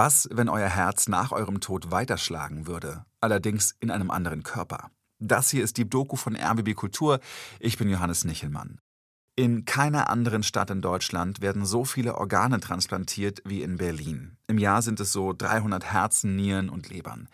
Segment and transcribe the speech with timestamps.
[0.00, 4.92] Was, wenn euer Herz nach eurem Tod weiterschlagen würde, allerdings in einem anderen Körper?
[5.18, 7.18] Das hier ist die Doku von RBB Kultur.
[7.58, 8.78] Ich bin Johannes Nichelmann.
[9.34, 14.36] In keiner anderen Stadt in Deutschland werden so viele Organe transplantiert wie in Berlin.
[14.46, 17.28] Im Jahr sind es so 300 Herzen, Nieren und Lebern.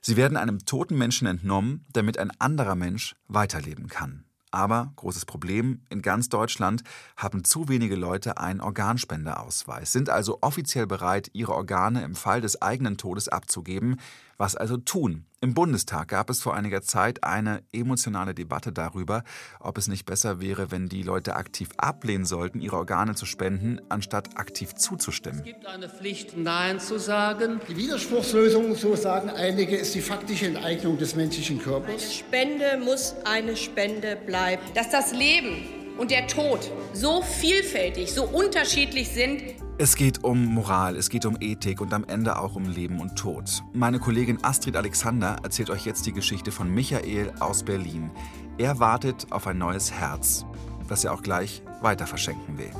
[0.00, 4.25] Sie werden einem toten Menschen entnommen, damit ein anderer Mensch weiterleben kann.
[4.56, 6.82] Aber, großes Problem, in ganz Deutschland
[7.18, 12.62] haben zu wenige Leute einen Organspendeausweis, sind also offiziell bereit, ihre Organe im Fall des
[12.62, 14.00] eigenen Todes abzugeben.
[14.38, 15.24] Was also tun?
[15.40, 19.22] Im Bundestag gab es vor einiger Zeit eine emotionale Debatte darüber,
[19.60, 23.80] ob es nicht besser wäre, wenn die Leute aktiv ablehnen sollten, ihre Organe zu spenden,
[23.88, 25.40] anstatt aktiv zuzustimmen.
[25.40, 27.60] Es gibt eine Pflicht, Nein zu sagen.
[27.68, 32.02] Die Widerspruchslösung, so sagen einige, ist die faktische Enteignung des menschlichen Körpers.
[32.02, 34.62] Eine Spende muss eine Spende bleiben.
[34.74, 39.42] Dass das Leben und der Tod so vielfältig, so unterschiedlich sind,
[39.78, 43.14] es geht um Moral, es geht um Ethik und am Ende auch um Leben und
[43.14, 43.62] Tod.
[43.74, 48.10] Meine Kollegin Astrid Alexander erzählt euch jetzt die Geschichte von Michael aus Berlin.
[48.56, 50.46] Er wartet auf ein neues Herz,
[50.88, 52.70] das er auch gleich weiter verschenken will.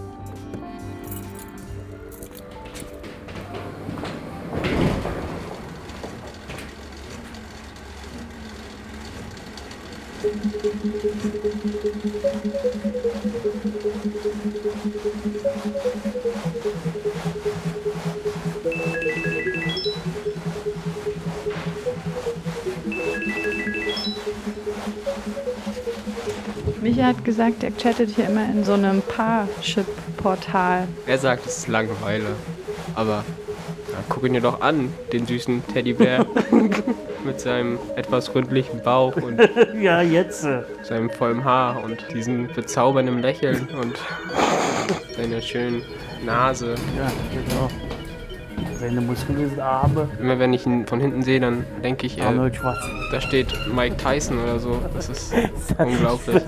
[26.80, 30.88] Micha hat gesagt, er chattet hier immer in so einem Parship-Portal.
[31.06, 32.34] Er sagt, es ist Langeweile.
[32.94, 33.24] Aber
[33.92, 36.26] ja, guck ihn dir doch an, den süßen Teddybär.
[37.26, 39.40] mit seinem etwas ründlichen Bauch und
[39.80, 40.46] ja, jetzt.
[40.82, 43.98] seinem vollen Haar und diesem bezaubernden Lächeln und
[45.16, 45.82] seiner schönen
[46.24, 46.74] Nase.
[46.96, 47.68] Ja, genau.
[48.78, 50.08] Seine muskulösen Arme.
[50.20, 53.08] Immer wenn ich ihn von hinten sehe, dann denke ich, äh, Arnold Schwarzenegger.
[53.10, 54.78] da steht Mike Tyson oder so.
[54.94, 55.32] Das ist
[55.78, 56.42] unglaublich.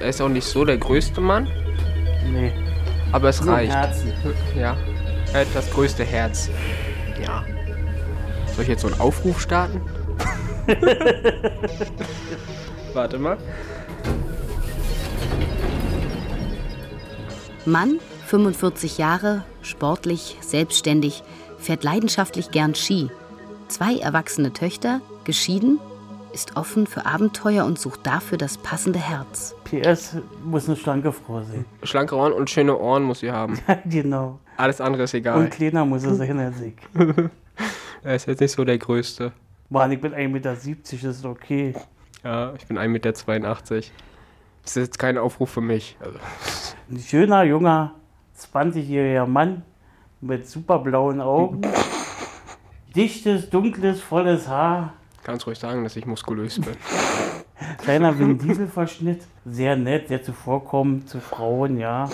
[0.00, 1.48] er ist auch nicht so der größte Mann,
[2.32, 2.52] Nee,
[3.12, 3.72] aber es nur reicht.
[3.72, 4.12] Herzen.
[4.56, 4.76] Ja,
[5.32, 6.50] er hat das größte Herz.
[7.22, 7.44] Ja.
[8.54, 9.80] Soll ich jetzt so einen Aufruf starten?
[12.94, 13.38] Warte mal.
[17.64, 21.22] Mann, 45 Jahre, sportlich, selbstständig,
[21.58, 23.10] fährt leidenschaftlich gern Ski.
[23.68, 25.78] Zwei erwachsene Töchter, geschieden,
[26.32, 29.54] ist offen für Abenteuer und sucht dafür das passende Herz.
[29.64, 31.64] PS muss eine schlanke Frau sein.
[31.82, 33.58] Schlanke Ohren und schöne Ohren muss sie haben.
[33.84, 34.38] genau.
[34.56, 35.38] Alles andere ist egal.
[35.38, 36.74] Und kleiner muss er sein als ich.
[38.02, 39.32] Er ist jetzt nicht so der Größte.
[39.68, 41.74] Mann, ich bin 1,70 Meter, das ist okay.
[42.24, 43.54] Ja, ich bin 1,82 Meter.
[44.62, 45.96] Das ist jetzt kein Aufruf für mich.
[46.00, 46.18] Also,
[46.90, 47.94] Ein schöner, junger,
[48.38, 49.62] 20-jähriger Mann
[50.20, 51.60] mit super blauen Augen.
[52.96, 54.94] Dichtes, dunkles, volles Haar.
[55.22, 56.76] kannst ruhig sagen, dass ich muskulös bin.
[57.78, 59.22] Kleiner Vin Diesel-Verschnitt.
[59.44, 62.08] Sehr nett, sehr zuvorkommend zu Frauen, ja.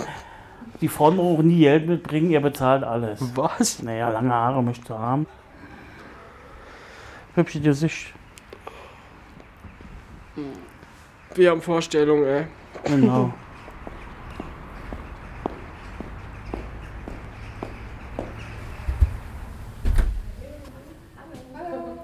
[0.81, 3.19] Die Frauen auch nie Geld mitbringen, er bezahlt alles.
[3.35, 3.81] Was?
[3.81, 5.25] Naja, lange Haare möchte er haben.
[7.37, 8.13] Hübsche Gesicht.
[11.35, 12.47] Wir haben Vorstellungen, ey.
[12.85, 13.31] Genau.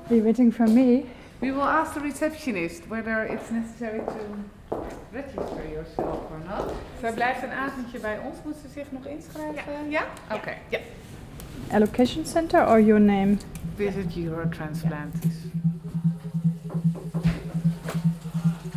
[0.07, 1.05] Are you waiting for me?
[1.41, 6.73] We will ask the receptionist whether it's necessary to register yourself or not.
[6.99, 8.37] Zij blijft een avondje bij ons.
[8.45, 9.89] Moet ze zich nog inschrijven?
[9.89, 10.03] Ja?
[10.31, 10.53] Oké.
[10.69, 10.79] Ja.
[11.71, 13.39] Allocation center or your name?
[13.77, 15.13] Visit Eurotransplant.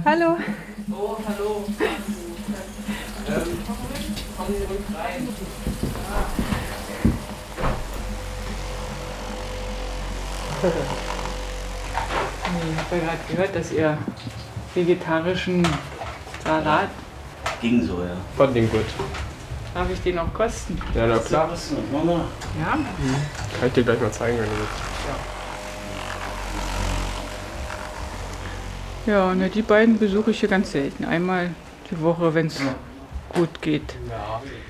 [0.04, 0.38] Hallo.
[0.92, 1.64] Oh, hallo.
[3.28, 3.42] ähm,
[4.36, 5.28] kommen Sie ruhig rein.
[12.68, 13.98] Ich habe gerade gehört, dass ihr
[14.74, 15.66] vegetarischen
[16.44, 16.90] Salat,
[17.60, 18.16] Ging so, ja.
[18.36, 18.84] Fand den gut.
[19.76, 20.78] Darf ich den auch kosten?
[20.94, 21.50] Ja, na klar.
[22.58, 22.78] Ja?
[23.58, 24.72] Kann ich dir gleich mal zeigen, wenn du willst.
[29.06, 31.04] Ja, ne, die beiden besuche ich hier ganz selten.
[31.04, 31.50] Einmal
[31.90, 32.60] die Woche, wenn es
[33.34, 33.94] gut geht.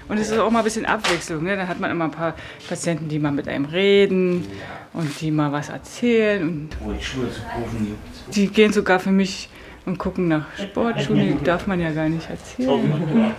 [0.08, 1.44] Und es ist auch mal ein bisschen Abwechslung.
[1.44, 1.56] Ne?
[1.56, 2.34] Dann hat man immer ein paar
[2.68, 4.46] Patienten, die mal mit einem reden
[4.92, 6.42] und die mal was erzählen.
[6.42, 8.36] Und Wo es Schuhe zu kaufen gibt.
[8.36, 9.48] die gehen sogar für mich
[9.86, 11.38] und gucken nach Sportschuhen.
[11.38, 13.32] Die darf man ja gar nicht erzählen.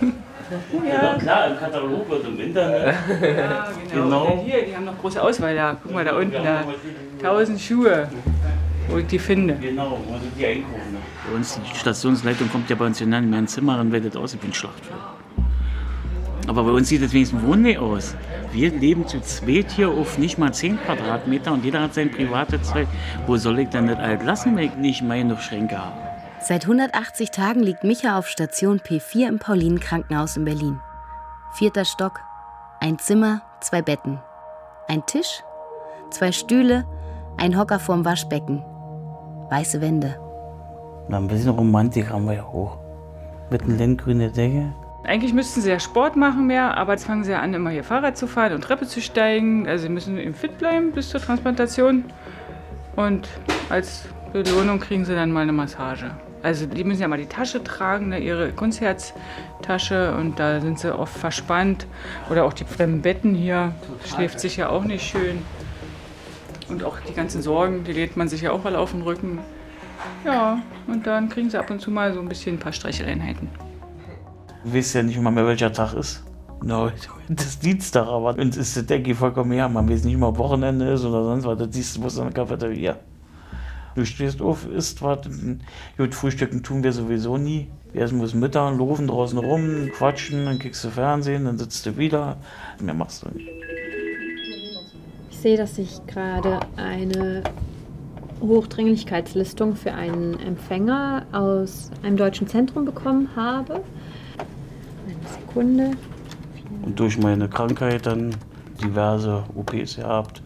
[0.90, 2.94] Ja, klar, im Katalog wird im Internet.
[3.22, 4.24] Ja, genau.
[4.24, 4.44] Genau.
[4.46, 5.76] Hier, die haben noch große Auswahl da.
[5.82, 6.64] Guck mal da unten, da.
[7.22, 8.08] Tausend Schuhe,
[8.88, 9.54] wo ich die finde.
[9.60, 10.96] Genau, wo sind die einkaufen?
[11.28, 14.16] Bei uns, die Stationsleitung kommt ja bei uns hinein in mein Zimmer, dann wird das
[14.16, 14.98] aussehen wie ein Schlachtfeld.
[16.46, 18.16] Aber bei uns sieht es wenigstens wohnlich aus.
[18.52, 22.62] Wir leben zu zweit hier auf nicht mal 10 Quadratmeter und jeder hat sein privates
[22.70, 22.88] Zeug.
[23.26, 26.07] Wo soll ich denn das alt lassen, wenn ich nicht meine Schränke habe?
[26.48, 30.80] Seit 180 Tagen liegt Micha auf Station P4 im Paulinenkrankenhaus in Berlin.
[31.52, 32.20] Vierter Stock.
[32.80, 34.18] Ein Zimmer, zwei Betten.
[34.88, 35.42] Ein Tisch,
[36.08, 36.86] zwei Stühle,
[37.36, 38.64] ein Hocker vorm Waschbecken.
[39.50, 40.18] Weiße Wände.
[41.10, 42.78] Na, ein bisschen Romantik haben wir ja auch.
[43.50, 44.72] Mit einer lindgrünen Decke.
[45.04, 47.84] Eigentlich müssten sie ja Sport machen mehr, aber jetzt fangen sie ja an, immer hier
[47.84, 49.68] Fahrrad zu fahren und Treppe zu steigen.
[49.68, 52.04] Also sie müssen eben fit bleiben bis zur Transplantation.
[52.96, 53.28] Und
[53.68, 56.10] als Belohnung kriegen sie dann mal eine Massage.
[56.42, 60.96] Also die müssen ja mal die Tasche tragen, ne, ihre Kunstherztasche und da sind sie
[60.96, 61.86] oft verspannt.
[62.30, 63.74] Oder auch die fremden Betten hier,
[64.04, 65.42] schläft sich ja auch nicht schön.
[66.68, 69.40] Und auch die ganzen Sorgen, die lädt man sich ja auch alle auf den Rücken.
[70.24, 73.48] Ja, und dann kriegen sie ab und zu mal so ein bisschen ein paar Streicheleinheiten.
[74.64, 76.24] Du weißt ja nicht immer mehr, welcher Tag ist.
[76.62, 76.90] No,
[77.28, 79.68] das ist Dienstag, aber uns ist denke ich, vollkommen her.
[79.68, 81.58] Man weiß nicht mal, Wochenende ist oder sonst was.
[81.58, 82.96] Das siehst du bloß in der Cafeteria.
[83.98, 85.28] Du stehst auf, isst was.
[85.96, 87.66] Gut, frühstücken tun wir sowieso nie.
[87.92, 91.96] Wir essen bis Mittag, laufen draußen rum, quatschen, dann kriegst du Fernsehen, dann sitzt du
[91.96, 92.36] wieder.
[92.80, 93.48] Mehr machst du nicht.
[95.32, 97.42] Ich sehe, dass ich gerade eine
[98.40, 103.82] Hochdringlichkeitslistung für einen Empfänger aus einem deutschen Zentrum bekommen habe.
[105.08, 105.90] Eine Sekunde.
[106.82, 108.36] Und durch meine Krankheit dann
[108.80, 110.40] diverse OPs gehabt.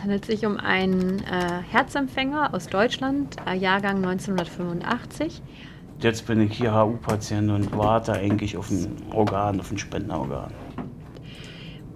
[0.00, 5.42] Es handelt sich um einen äh, Herzempfänger aus Deutschland, äh, Jahrgang 1985.
[6.00, 10.54] Jetzt bin ich hier HU-Patient und warte eigentlich auf ein Organ, auf ein Spendenorgan.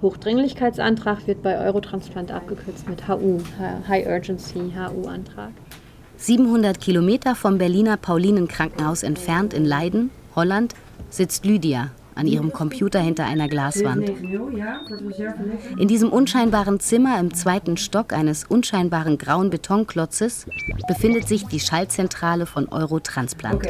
[0.02, 3.38] Hochdringlichkeitsantrag wird bei Eurotransplant abgekürzt mit HU,
[3.88, 5.52] High Urgency HU-Antrag.
[6.18, 10.74] 700 Kilometer vom Berliner Paulinenkrankenhaus entfernt in Leiden, Holland,
[11.08, 14.10] sitzt Lydia an ihrem Computer hinter einer Glaswand.
[15.78, 20.46] In diesem unscheinbaren Zimmer im zweiten Stock eines unscheinbaren grauen Betonklotzes
[20.88, 23.62] befindet sich die Schaltzentrale von Eurotransplant.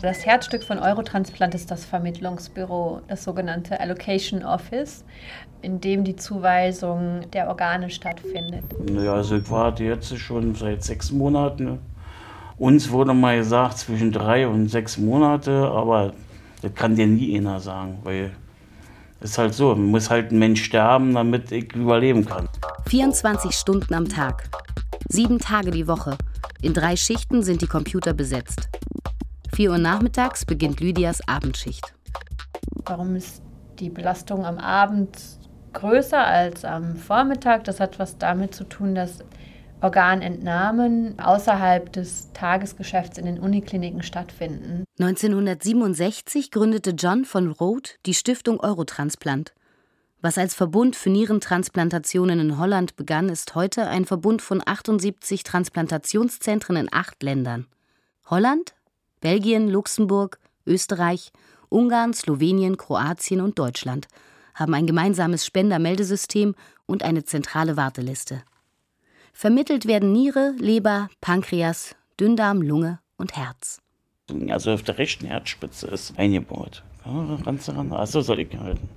[0.00, 5.04] Das Herzstück von Eurotransplant ist das Vermittlungsbüro, das sogenannte Allocation Office,
[5.60, 8.64] in dem die Zuweisung der Organe stattfindet.
[8.88, 11.80] Naja, also ich warte jetzt schon seit sechs Monaten.
[12.58, 16.12] Uns wurde mal gesagt zwischen drei und sechs Monate, aber
[16.60, 18.32] das kann dir nie einer sagen, weil
[19.20, 22.48] es ist halt so, man muss halt ein Mensch sterben, damit ich überleben kann.
[22.88, 24.50] 24 Stunden am Tag,
[25.08, 26.18] sieben Tage die Woche.
[26.60, 28.68] In drei Schichten sind die Computer besetzt.
[29.54, 31.94] 4 Uhr nachmittags beginnt Lydias Abendschicht.
[32.86, 33.40] Warum ist
[33.78, 35.16] die Belastung am Abend
[35.74, 37.62] größer als am Vormittag?
[37.64, 39.20] Das hat was damit zu tun, dass
[39.80, 44.84] Organentnahmen außerhalb des Tagesgeschäfts in den Unikliniken stattfinden.
[44.98, 49.54] 1967 gründete John von Roth die Stiftung Eurotransplant.
[50.20, 56.76] Was als Verbund für Nierentransplantationen in Holland begann, ist heute ein Verbund von 78 Transplantationszentren
[56.76, 57.66] in acht Ländern.
[58.26, 58.74] Holland,
[59.20, 61.30] Belgien, Luxemburg, Österreich,
[61.68, 64.08] Ungarn, Slowenien, Kroatien und Deutschland
[64.58, 66.54] haben ein gemeinsames Spendermeldesystem
[66.86, 68.42] und eine zentrale Warteliste.
[69.40, 73.80] Vermittelt werden Niere, Leber, Pankreas, Dünndarm, Lunge und Herz.
[74.48, 76.82] Also auf der rechten Herzspitze ist eingebaut.
[77.04, 77.92] Ja, ran.
[77.92, 78.88] Achso, soll ich halten.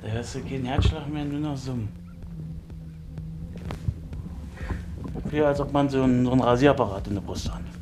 [0.00, 1.88] Da hörst du keinen Herzschlag mehr, nur noch Summen.
[5.24, 7.73] Wie als ob man so einen, so einen Rasierapparat in der Brust hat.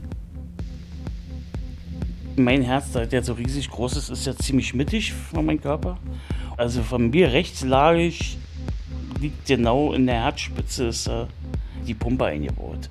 [2.37, 5.99] Mein Herz, der so riesig groß ist, ist ja ziemlich mittig von meinem Körper.
[6.57, 8.39] Also von mir rechtslagig
[9.21, 11.27] liegt genau in der Herzspitze ist äh,
[11.87, 12.91] die Pumpe eingebaut.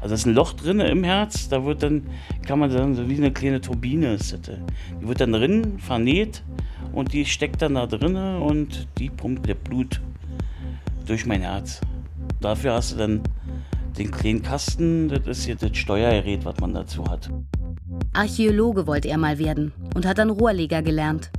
[0.00, 2.06] Also ist ein Loch drin im Herz, da wird dann,
[2.46, 4.56] kann man dann so wie eine kleine Turbine ist das.
[5.00, 6.42] Die wird dann drin vernäht
[6.92, 10.00] und die steckt dann da drin und die pumpt das Blut
[11.06, 11.80] durch mein Herz.
[12.40, 13.20] Dafür hast du dann
[13.98, 17.28] den kleinen Kasten, das ist hier das Steuergerät, was man dazu hat.
[18.12, 21.30] Archäologe wollte er mal werden und hat dann Rohrleger gelernt.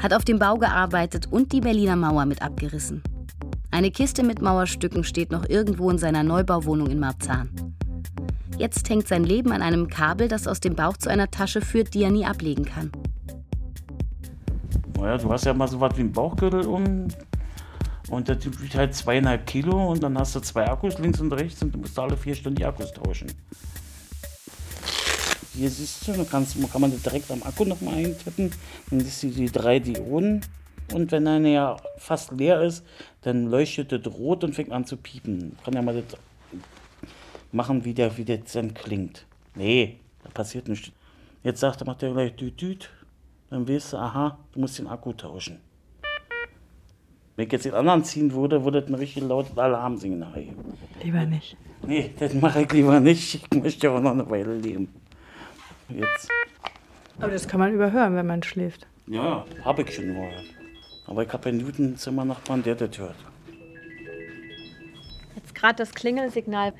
[0.00, 3.02] Hat auf dem Bau gearbeitet und die Berliner Mauer mit abgerissen.
[3.70, 7.50] Eine Kiste mit Mauerstücken steht noch irgendwo in seiner Neubauwohnung in Marzahn.
[8.56, 11.92] Jetzt hängt sein Leben an einem Kabel, das aus dem Bauch zu einer Tasche führt,
[11.92, 12.90] die er nie ablegen kann.
[14.98, 17.08] Naja, du hast ja mal so was wie einen Bauchgürtel um.
[18.08, 21.32] Und der Typ wiegt halt zweieinhalb Kilo und dann hast du zwei Akkus links und
[21.32, 23.28] rechts und du musst alle vier Stunden die Akkus tauschen.
[25.54, 28.52] Hier siehst du, dann kannst, kann man das direkt am Akku nochmal eintippen.
[28.90, 30.42] Dann siehst du die drei Dioden.
[30.92, 32.84] Und wenn er ja fast leer ist,
[33.22, 35.56] dann leuchtet das rot und fängt an zu piepen.
[35.64, 36.18] Kann ja mal das
[37.52, 39.26] machen, wie der, wie das dann klingt.
[39.54, 40.90] Nee, da passiert nichts.
[41.42, 42.90] Jetzt sagt er, macht er gleich düt, düt.
[43.50, 45.58] Dann weißt du, aha, du musst den Akku tauschen.
[47.36, 50.74] Wenn ich jetzt den anderen ziehen würde, würde das ein richtig lautes Alarmsignal geben.
[51.02, 51.56] Lieber nicht.
[51.86, 53.34] Nee, das mache ich lieber nicht.
[53.34, 54.88] Ich möchte auch noch eine Weile leben.
[55.94, 56.28] Jetzt.
[57.18, 58.86] Aber das kann man überhören, wenn man schläft.
[59.06, 60.44] Ja, habe ich schon gehört.
[61.06, 63.16] Aber ich habe einen Newton-Zimmernachbarn, der das hört.
[65.34, 66.72] Jetzt gerade das Klingelsignal,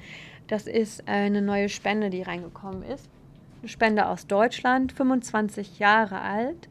[0.47, 3.09] das ist eine neue Spende, die reingekommen ist.
[3.61, 6.69] Eine Spende aus Deutschland, 25 Jahre alt.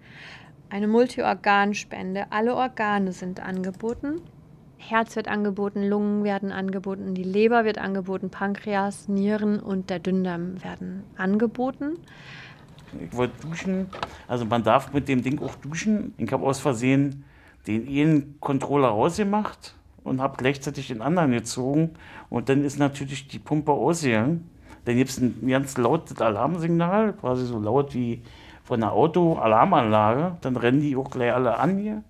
[0.69, 2.27] Eine Multiorganspende.
[2.31, 4.21] Alle Organe sind angeboten.
[4.79, 10.63] Herz wird angeboten, Lungen werden angeboten, die Leber wird angeboten, Pankreas, Nieren und der Dünndarm
[10.63, 11.97] werden angeboten.
[12.99, 13.87] Ich wollte duschen.
[14.27, 16.13] Also man darf mit dem Ding auch duschen.
[16.17, 17.25] Ich habe aus Versehen
[17.67, 21.91] den einen Controller rausgemacht und habe gleichzeitig den anderen gezogen.
[22.29, 24.49] Und dann ist natürlich die Pumpe ausgegangen.
[24.85, 28.23] Dann gibt es ein ganz lautes Alarmsignal, quasi so laut wie
[28.63, 30.37] von einer Auto-Alarmanlage.
[30.41, 32.03] Dann rennen die auch gleich alle an hier.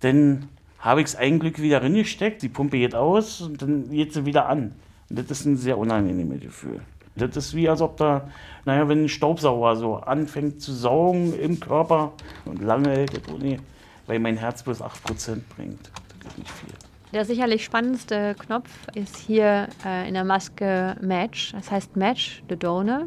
[0.00, 0.48] Dann
[0.86, 4.24] habe ich es ein Glück wieder reingesteckt, die Pumpe geht aus und dann geht sie
[4.24, 4.72] wieder an.
[5.10, 6.80] Und das ist ein sehr unangenehmes Gefühl.
[7.16, 8.28] Das ist wie, als ob da,
[8.64, 12.12] naja, wenn ein Staubsauger so anfängt zu saugen im Körper
[12.44, 13.58] und lange hält das ohne,
[14.06, 15.90] weil mein Herz bloß 8% bringt.
[16.22, 16.74] Das ist nicht viel.
[17.12, 21.52] Der sicherlich spannendste Knopf ist hier äh, in der Maske Match.
[21.52, 23.06] Das heißt Match the Donor.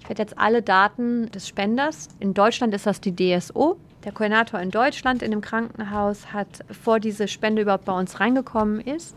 [0.00, 2.08] Ich werde jetzt alle Daten des Spenders.
[2.20, 3.78] In Deutschland ist das die DSO.
[4.04, 8.80] Der Koordinator in Deutschland in dem Krankenhaus hat, bevor diese Spende überhaupt bei uns reingekommen
[8.80, 9.16] ist,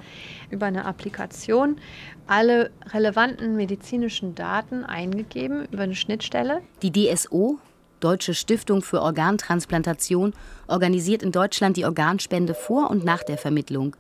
[0.50, 1.78] über eine Applikation
[2.26, 6.62] alle relevanten medizinischen Daten eingegeben über eine Schnittstelle.
[6.82, 7.58] Die DSO,
[8.00, 10.34] Deutsche Stiftung für Organtransplantation,
[10.68, 13.96] organisiert in Deutschland die Organspende vor und nach der Vermittlung.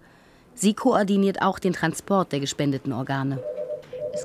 [0.54, 3.40] Sie koordiniert auch den Transport der gespendeten Organe.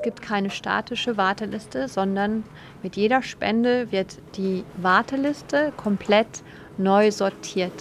[0.03, 2.43] Es gibt keine statische Warteliste, sondern
[2.83, 6.43] mit jeder Spende wird die Warteliste komplett
[6.77, 7.73] neu sortiert.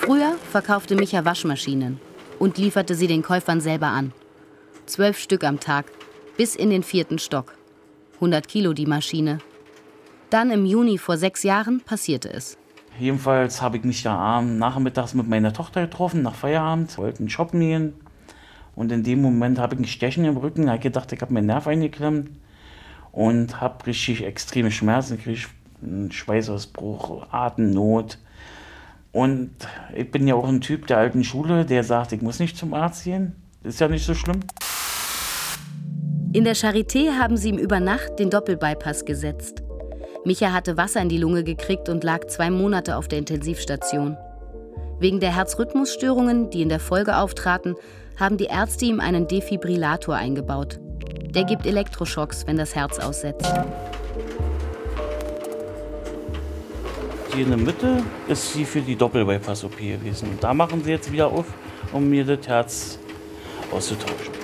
[0.00, 2.00] Früher verkaufte Micha Waschmaschinen
[2.40, 4.12] und lieferte sie den Käufern selber an.
[4.86, 5.86] Zwölf Stück am Tag,
[6.36, 7.54] bis in den vierten Stock.
[8.14, 9.38] 100 Kilo die Maschine.
[10.30, 12.58] Dann im Juni vor sechs Jahren passierte es.
[12.98, 17.60] Jedenfalls habe ich mich da abends nachmittags mit meiner Tochter getroffen, nach Feierabend, wollten shoppen
[17.60, 17.94] gehen.
[18.74, 21.46] Und in dem Moment habe ich ein Stechen im Rücken, habe gedacht, ich habe meinen
[21.46, 22.30] Nerv eingeklemmt
[23.12, 25.46] und habe richtig extreme Schmerzen, kriege
[25.82, 28.18] einen Schweißausbruch, Atemnot.
[29.12, 29.50] Und
[29.94, 32.72] ich bin ja auch ein Typ der alten Schule, der sagt, ich muss nicht zum
[32.72, 33.36] Arzt gehen.
[33.62, 34.40] Ist ja nicht so schlimm.
[36.32, 39.61] In der Charité haben sie ihm über Nacht den Doppelbypass gesetzt.
[40.24, 44.16] Micha hatte Wasser in die Lunge gekriegt und lag zwei Monate auf der Intensivstation.
[45.00, 47.74] Wegen der Herzrhythmusstörungen, die in der Folge auftraten,
[48.18, 50.78] haben die Ärzte ihm einen Defibrillator eingebaut.
[51.30, 53.52] Der gibt Elektroschocks, wenn das Herz aussetzt.
[57.34, 60.38] Hier in der Mitte ist sie für die Doppelbypass-OP gewesen.
[60.40, 61.46] Da machen sie jetzt wieder auf,
[61.92, 62.98] um mir das Herz
[63.72, 64.34] auszutauschen.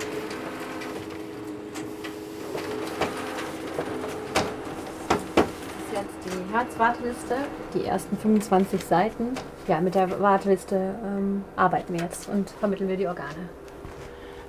[5.08, 7.36] Das ist jetzt die Herzwarteliste,
[7.74, 9.32] die ersten 25 Seiten.
[9.66, 13.48] Ja, mit der Warteliste ähm, arbeiten wir jetzt und vermitteln wir die Organe.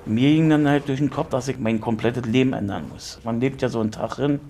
[0.06, 3.20] Mir ging dann halt durch den Kopf, dass ich mein komplettes Leben ändern muss.
[3.22, 4.40] Man lebt ja so einen Tag hin,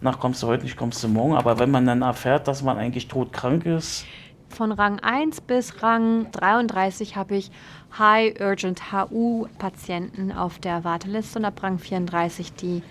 [0.00, 1.34] nach kommst du heute nicht, kommst du morgen.
[1.34, 4.06] Aber wenn man dann erfährt, dass man eigentlich todkrank ist,
[4.48, 7.50] Von Rang 1 bis Rang 33 habe ich
[7.98, 12.82] High Urgent HU Patienten auf der Warteliste und ab Rang 34 die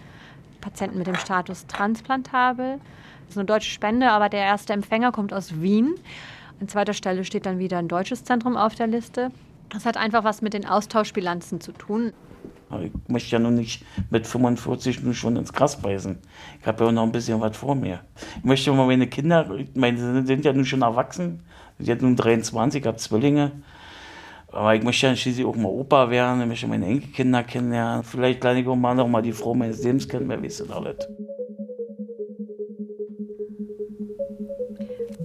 [0.62, 2.80] Patienten mit dem Status transplantabel.
[3.34, 5.96] Ist eine deutsche Spende, aber der erste Empfänger kommt aus Wien.
[6.62, 9.32] An zweiter Stelle steht dann wieder ein deutsches Zentrum auf der Liste.
[9.70, 12.14] Das hat einfach was mit den Austauschbilanzen zu tun.
[12.80, 16.20] ich möchte ja nun nicht mit 45 nur schon ins Gras beißen.
[16.62, 18.02] Ich habe ja noch ein bisschen was vor mir.
[18.38, 21.42] Ich möchte mal meine Kinder, meine sind ja nun schon erwachsen,
[21.80, 23.52] sind ja nun 23, ich habe Zwillinge.
[24.52, 28.04] Aber ich möchte ja schließlich auch mal Opa werden, ich möchte meine Enkelkinder kennenlernen.
[28.04, 30.70] Vielleicht lerne ich auch mal noch mal die Frau meines Lebens kennen, wer weiß das
[30.70, 30.98] alles.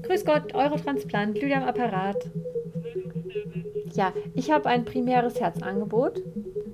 [0.09, 2.31] Grüß Gott, Eurotransplant, Lydia am Apparat.
[3.93, 6.23] Ja, ich habe ein primäres Herzangebot.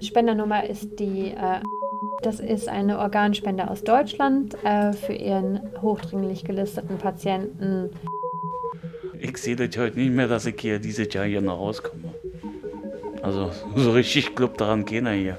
[0.00, 1.60] Spendernummer ist die, äh,
[2.22, 7.90] das ist eine Organspende aus Deutschland äh, für ihren hochdringlich gelisteten Patienten.
[9.18, 12.14] Ich sehe das heute nicht mehr, dass ich hier dieses Jahr hier noch rauskomme.
[13.20, 15.36] Also so richtig glaubt daran keiner hier.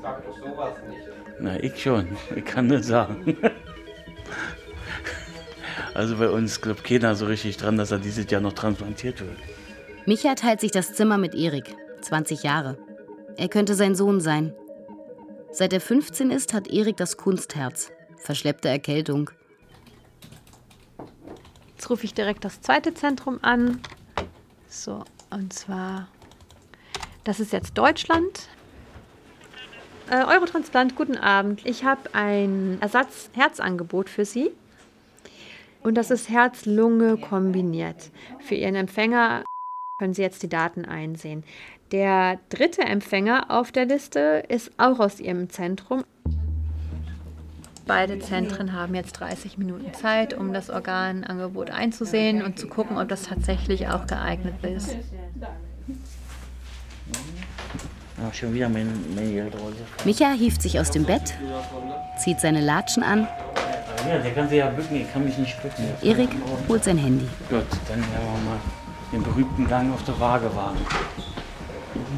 [0.00, 0.72] Sag doch sowas
[1.38, 2.08] Na, ich schon.
[2.34, 3.36] Ich kann das sagen.
[5.96, 9.38] Also bei uns glaubt keiner so richtig dran, dass er dieses Jahr noch transplantiert wird.
[10.04, 12.76] Micha teilt sich das Zimmer mit Erik, 20 Jahre.
[13.38, 14.52] Er könnte sein Sohn sein.
[15.50, 17.92] Seit er 15 ist, hat Erik das Kunstherz.
[18.18, 19.30] Verschleppte Erkältung.
[21.74, 23.80] Jetzt rufe ich direkt das zweite Zentrum an.
[24.68, 26.08] So, und zwar,
[27.24, 28.48] das ist jetzt Deutschland.
[30.10, 31.64] Äh, Eurotransplant, guten Abend.
[31.64, 34.52] Ich habe ein Ersatzherzangebot für Sie.
[35.86, 38.10] Und das ist Herz-Lunge kombiniert.
[38.40, 39.44] Für Ihren Empfänger
[40.00, 41.44] können Sie jetzt die Daten einsehen.
[41.92, 46.02] Der dritte Empfänger auf der Liste ist auch aus Ihrem Zentrum.
[47.86, 53.08] Beide Zentren haben jetzt 30 Minuten Zeit, um das Organangebot einzusehen und zu gucken, ob
[53.08, 54.96] das tatsächlich auch geeignet ist.
[59.34, 59.76] Geldrose.
[60.04, 61.34] Micha hieft sich aus dem Bett,
[62.18, 63.28] zieht seine Latschen an.
[64.08, 65.84] Ja, der kann sich ja bücken, ich kann mich nicht bücken.
[66.02, 66.30] Erik
[66.68, 67.26] holt sein Handy.
[67.48, 68.60] Gut, dann werden wir mal
[69.12, 70.78] den berühmten Gang auf der Waage wagen.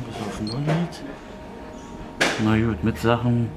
[0.06, 0.60] Bis auf 0
[2.44, 3.48] Na gut, mit Sachen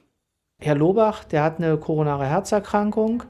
[0.61, 3.23] Herr Lobach, der hat eine koronare Herzerkrankung.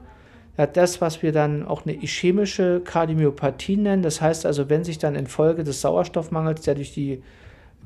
[0.58, 4.02] Er hat das, was wir dann auch eine ischämische Kardiomyopathie nennen.
[4.02, 7.22] Das heißt also, wenn sich dann infolge des Sauerstoffmangels, der durch die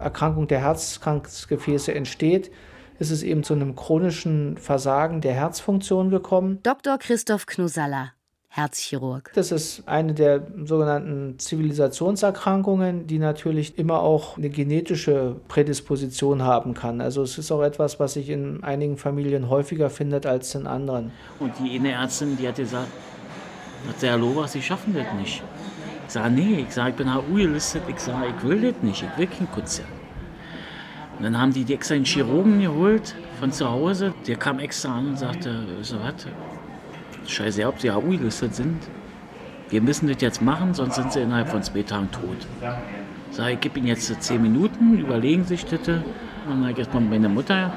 [0.00, 2.50] Erkrankung der Herzkranzgefäße entsteht,
[2.98, 6.58] ist es eben zu einem chronischen Versagen der Herzfunktion gekommen.
[6.62, 6.98] Dr.
[6.98, 8.12] Christoph Knusalla,
[8.48, 9.30] Herzchirurg.
[9.34, 17.00] Das ist eine der sogenannten Zivilisationserkrankungen, die natürlich immer auch eine genetische Prädisposition haben kann.
[17.00, 21.12] Also es ist auch etwas, was sich in einigen Familien häufiger findet als in anderen.
[21.38, 22.88] Und die eine Ärztin, die hat gesagt,
[23.86, 25.42] sagt der Sie schaffen das nicht.
[26.10, 27.84] Ich sage, nee, ich sage, ich bin HU gelistet.
[27.86, 29.86] Ich sage, ich will das nicht, ich will kein Konzert.
[31.16, 34.12] Und dann haben die, die extra einen Chirurgen geholt von zu Hause.
[34.26, 36.26] Der kam extra an und sagte, so was,
[37.30, 38.78] scheiße, ob Sie HU gelistet sind.
[39.68, 42.44] Wir müssen das jetzt machen, sonst sind Sie innerhalb von zwei Tagen tot.
[43.30, 45.78] Ich sage, ich gebe Ihnen jetzt zehn Minuten, überlegen sich das.
[45.78, 46.04] Und
[46.48, 47.72] dann sage ich erstmal meine Mutter,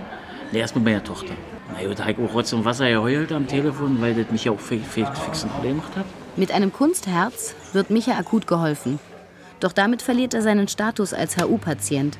[0.52, 1.36] ne, erstmal meine Tochter.
[1.72, 4.46] Na gut, da habe ich auch Rotz und Wasser geheult am Telefon, weil das mich
[4.46, 4.98] ja auch fix
[5.44, 6.06] und alle gemacht hat.
[6.36, 9.00] Mit einem Kunstherz wird Micha akut geholfen.
[9.60, 12.18] Doch damit verliert er seinen Status als HU-Patient.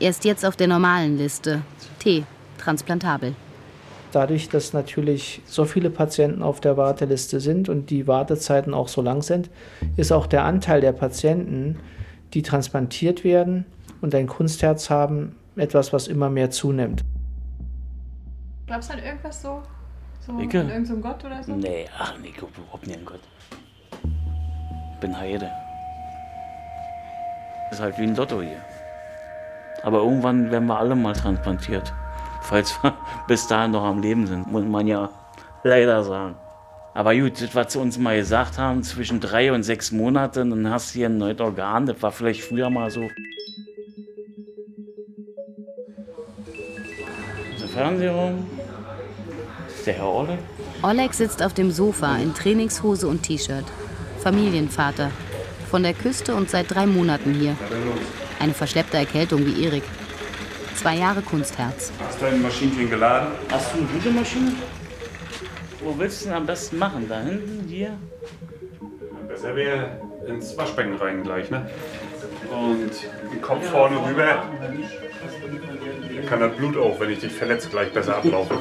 [0.00, 1.62] Er ist jetzt auf der normalen Liste.
[1.98, 2.24] T,
[2.58, 3.34] transplantabel.
[4.12, 9.02] Dadurch, dass natürlich so viele Patienten auf der Warteliste sind und die Wartezeiten auch so
[9.02, 9.50] lang sind,
[9.96, 11.80] ist auch der Anteil der Patienten,
[12.32, 13.66] die transplantiert werden
[14.00, 17.04] und ein Kunstherz haben, etwas, was immer mehr zunimmt.
[18.66, 19.62] Glaubst du an irgendwas so?
[20.26, 20.60] So Icke?
[20.60, 21.54] an Gott oder so?
[21.54, 23.20] Nee, ach nee, ich glaub überhaupt nicht an Gott.
[25.04, 25.50] Bin Heide.
[27.70, 28.56] Ist halt wie ein Lotto hier.
[29.82, 31.92] Aber irgendwann werden wir alle mal transplantiert.
[32.40, 32.96] Falls wir
[33.28, 35.10] bis dahin noch am Leben sind, muss man ja
[35.62, 36.36] leider sagen.
[36.94, 40.70] Aber gut, das, was sie uns mal gesagt haben, zwischen drei und sechs Monaten, dann
[40.70, 41.84] hast du hier ein neues Organ.
[41.84, 43.06] Das war vielleicht früher mal so.
[47.60, 48.46] Der Fernsehraum.
[49.84, 50.38] Der Herr Olle.
[50.82, 53.66] Oleg sitzt auf dem Sofa in Trainingshose und T-Shirt.
[54.24, 55.10] Familienvater.
[55.70, 57.54] Von der Küste und seit drei Monaten hier.
[58.40, 59.82] Eine verschleppte Erkältung wie Erik.
[60.76, 61.92] Zwei Jahre Kunstherz.
[61.98, 63.28] Hast du dein Maschinchen geladen?
[63.50, 64.52] Hast du eine gute Maschine?
[65.82, 67.06] Wo willst du denn am besten machen?
[67.06, 67.98] Da hinten, hier?
[69.28, 71.68] Besser wäre ins Waschbecken rein gleich, ne?
[72.50, 72.92] Und
[73.30, 74.42] den Kopf vorne rüber.
[76.16, 78.56] Dann kann das Blut auch, wenn ich dich verletze, gleich besser ablaufen.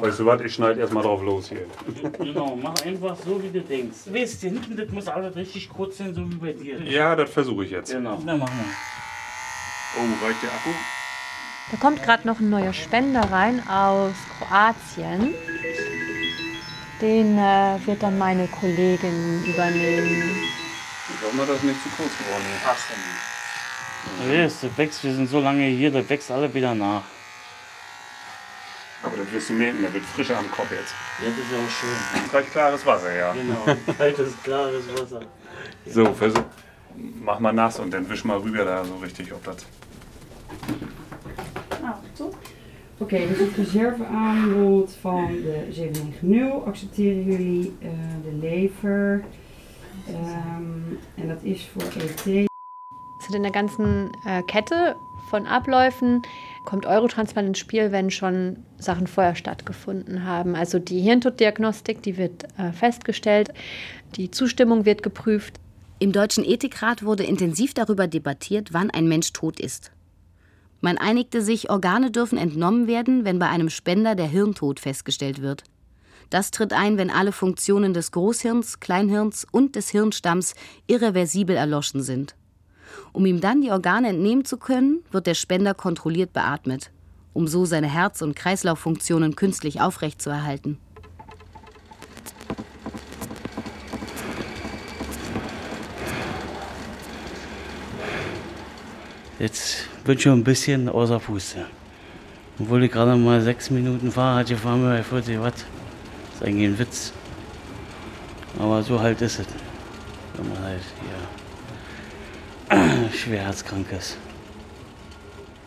[0.00, 1.66] Weißt du was, ich schneide erstmal drauf los hier.
[2.18, 3.98] Genau, mach einfach so, wie du denkst.
[4.06, 6.80] Weißt du, hinten, das muss alles richtig kurz sein, so wie bei dir.
[6.82, 7.92] Ja, das versuche ich jetzt.
[7.92, 8.20] Genau.
[8.24, 10.00] Dann machen wir.
[10.00, 10.70] Oh, reicht der Akku?
[11.70, 15.34] Da kommt gerade noch ein neuer Spender rein aus Kroatien.
[17.00, 20.30] Den äh, wird dann meine Kollegin übernehmen.
[21.08, 22.64] Ich hoffe mal, dass nicht zu kurz geworden ist.
[22.64, 22.84] Passt
[24.22, 27.02] Du weißt, das wächst, wir sind so lange hier, das wächst alle wieder nach.
[29.34, 30.94] Wirst du merken, der wird frischer am Kopf jetzt.
[31.20, 32.30] Ja, das ist ja auch schön.
[32.30, 33.32] Gleich klares Wasser, ja.
[33.32, 35.22] Genau, kaltes, klares Wasser.
[35.86, 36.44] So, versuch.
[36.96, 39.66] Mach mal nass und dann wisch mal rüber da so richtig, ob das.
[41.82, 42.36] Nou, top.
[42.98, 46.64] Oké, dit is het reserveaanbod van de 790.
[46.64, 47.90] Accepteren jullie eh,
[48.22, 49.24] de lever?
[50.06, 52.46] Ehm, en dat is voor ET.
[53.18, 54.96] Also in der ganzen äh, Kette
[55.28, 56.22] von Abläufen
[56.64, 60.56] kommt Eurotransplant ins Spiel, wenn schon Sachen vorher stattgefunden haben.
[60.56, 63.50] Also die Hirntoddiagnostik, die wird äh, festgestellt,
[64.16, 65.60] die Zustimmung wird geprüft.
[65.98, 69.92] Im Deutschen Ethikrat wurde intensiv darüber debattiert, wann ein Mensch tot ist.
[70.80, 75.64] Man einigte sich, Organe dürfen entnommen werden, wenn bei einem Spender der Hirntod festgestellt wird.
[76.30, 80.54] Das tritt ein, wenn alle Funktionen des Großhirns, Kleinhirns und des Hirnstamms
[80.86, 82.34] irreversibel erloschen sind.
[83.12, 86.90] Um ihm dann die Organe entnehmen zu können, wird der Spender kontrolliert beatmet,
[87.32, 90.78] um so seine Herz- und Kreislauffunktionen künstlich aufrechtzuerhalten.
[99.38, 101.66] Jetzt bin ich schon ein bisschen außer Puste.
[102.58, 105.54] Obwohl ich gerade mal sechs Minuten Fahrrad gefahren bin bei 40 Watt.
[105.54, 107.12] Das ist eigentlich ein Witz.
[108.58, 109.46] Aber so halt ist es.
[110.36, 111.43] Wenn man halt hier
[113.12, 114.16] schwer herzkrank ist.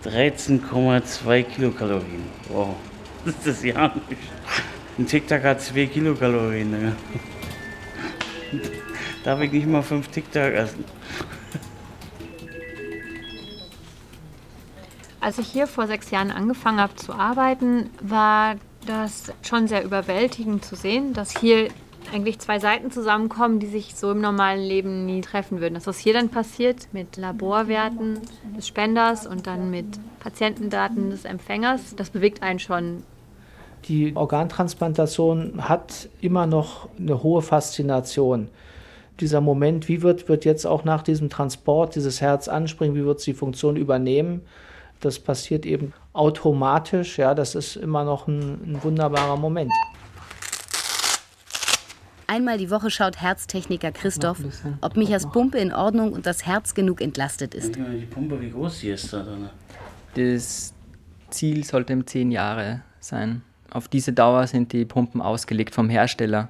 [0.04, 2.24] 13,2 Kilokalorien.
[2.50, 2.76] Wow.
[3.26, 4.22] Das ist ja nicht.
[4.98, 6.72] Ein Tic-Tac hat 2 Kilokalorien.
[6.72, 6.96] Ne?
[9.24, 10.86] Darf ich nicht mal 5 Tic-Tac essen?
[15.20, 20.64] Als ich hier vor sechs Jahren angefangen habe zu arbeiten, war das schon sehr überwältigend
[20.64, 21.68] zu sehen, dass hier
[22.14, 25.76] eigentlich zwei Seiten zusammenkommen, die sich so im normalen Leben nie treffen würden.
[25.76, 28.20] Das, was hier dann passiert mit Laborwerten
[28.56, 29.86] des Spenders und dann mit
[30.20, 33.04] Patientendaten des Empfängers, das bewegt einen schon.
[33.86, 38.50] Die Organtransplantation hat immer noch eine hohe Faszination.
[39.20, 43.20] Dieser Moment, wie wird, wird jetzt auch nach diesem Transport dieses Herz anspringen, wie wird
[43.20, 44.42] es die Funktion übernehmen?
[45.00, 47.18] Das passiert eben automatisch.
[47.18, 49.72] Ja, das ist immer noch ein, ein wunderbarer Moment.
[52.30, 54.40] Einmal die Woche schaut Herztechniker Christoph,
[54.82, 57.76] ob Michas Pumpe in Ordnung und das Herz genug entlastet ist.
[57.76, 59.50] Die Pumpe, wie groß die ist da drin?
[60.16, 60.74] Das
[61.30, 63.44] Ziel sollte im 10 Jahre sein.
[63.72, 66.50] Auf diese Dauer sind die Pumpen ausgelegt vom Hersteller.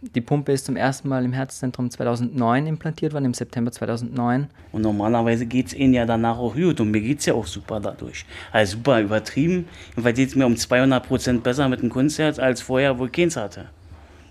[0.00, 4.48] Die Pumpe ist zum ersten Mal im Herzzentrum 2009 implantiert worden, im September 2009.
[4.72, 7.46] Und normalerweise geht es ihnen ja danach auch gut und mir geht es ja auch
[7.46, 8.24] super dadurch.
[8.50, 9.68] Also super übertrieben.
[9.90, 13.12] Jedenfalls geht es mir um 200 Prozent besser mit dem Kunstherz als vorher, wo ich
[13.12, 13.68] keins hatte.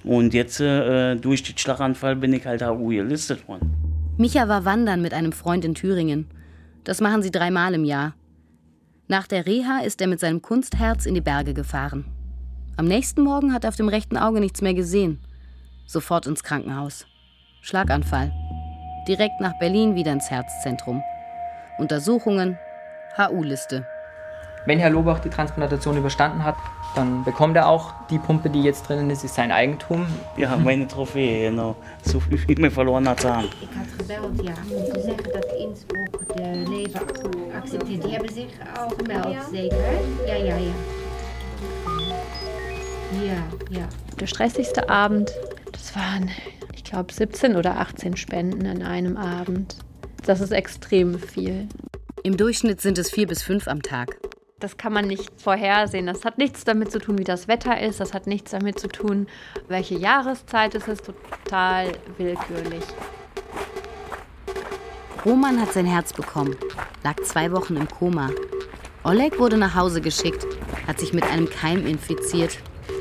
[0.04, 3.74] Und jetzt äh, durch den Schlaganfall bin ich halt HU gelistet worden.
[4.18, 6.28] Micha war wandern mit einem Freund in Thüringen.
[6.84, 8.14] Das machen sie dreimal im Jahr.
[9.08, 12.06] Nach der Reha ist er mit seinem Kunstherz in die Berge gefahren.
[12.78, 15.20] Am nächsten Morgen hat er auf dem rechten Auge nichts mehr gesehen.
[15.86, 17.06] Sofort ins Krankenhaus.
[17.62, 18.32] Schlaganfall.
[19.08, 21.02] Direkt nach Berlin wieder ins Herzzentrum.
[21.78, 22.58] Untersuchungen,
[23.18, 23.86] HU-Liste.
[24.66, 26.56] Wenn Herr Lobach die Transplantation überstanden hat,
[26.95, 30.08] dann bekommt er auch die Pumpe, die jetzt drinnen ist, ist sein Eigentum.
[30.38, 31.75] Ja, meine Trophäe, genau.
[32.04, 33.45] So viel wie mir verloren hat Zahn.
[33.62, 37.02] Ik had gebeld, ja, om te zeggen dat Innsbruck de lever
[37.56, 38.02] accepteert.
[38.02, 39.78] Die hebben zich al gemeld, zeker?
[40.25, 40.73] Ja, ja, ja.
[43.23, 43.88] Ja, ja.
[44.19, 45.32] Der stressigste Abend,
[45.71, 46.30] das waren,
[46.73, 49.78] ich glaube, 17 oder 18 Spenden an einem Abend.
[50.25, 51.67] Das ist extrem viel.
[52.23, 54.17] Im Durchschnitt sind es vier bis fünf am Tag.
[54.60, 56.08] Das kann man nicht vorhersehen.
[56.08, 58.02] Das hat nichts damit zu tun, wie das Wetter ist.
[58.02, 59.28] Das hat nichts damit zu tun,
[59.69, 61.06] welche Jahreszeit es ist.
[61.06, 62.84] Total willkürlich.
[65.26, 66.56] Roman hat sein Herz bekommen,
[67.04, 68.30] lag zwei Wochen im Koma.
[69.04, 70.45] Oleg wurde nach Hause geschickt,
[70.88, 72.58] hat sich mit einem Keim infiziert,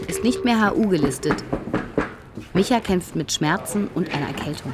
[0.09, 1.45] ist nicht mehr HU gelistet.
[2.55, 4.73] Micha kämpft mit Schmerzen und einer Erkältung.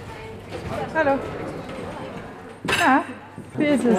[0.94, 1.18] Hallo.
[2.79, 3.05] Ja,
[3.57, 3.99] wie ist es?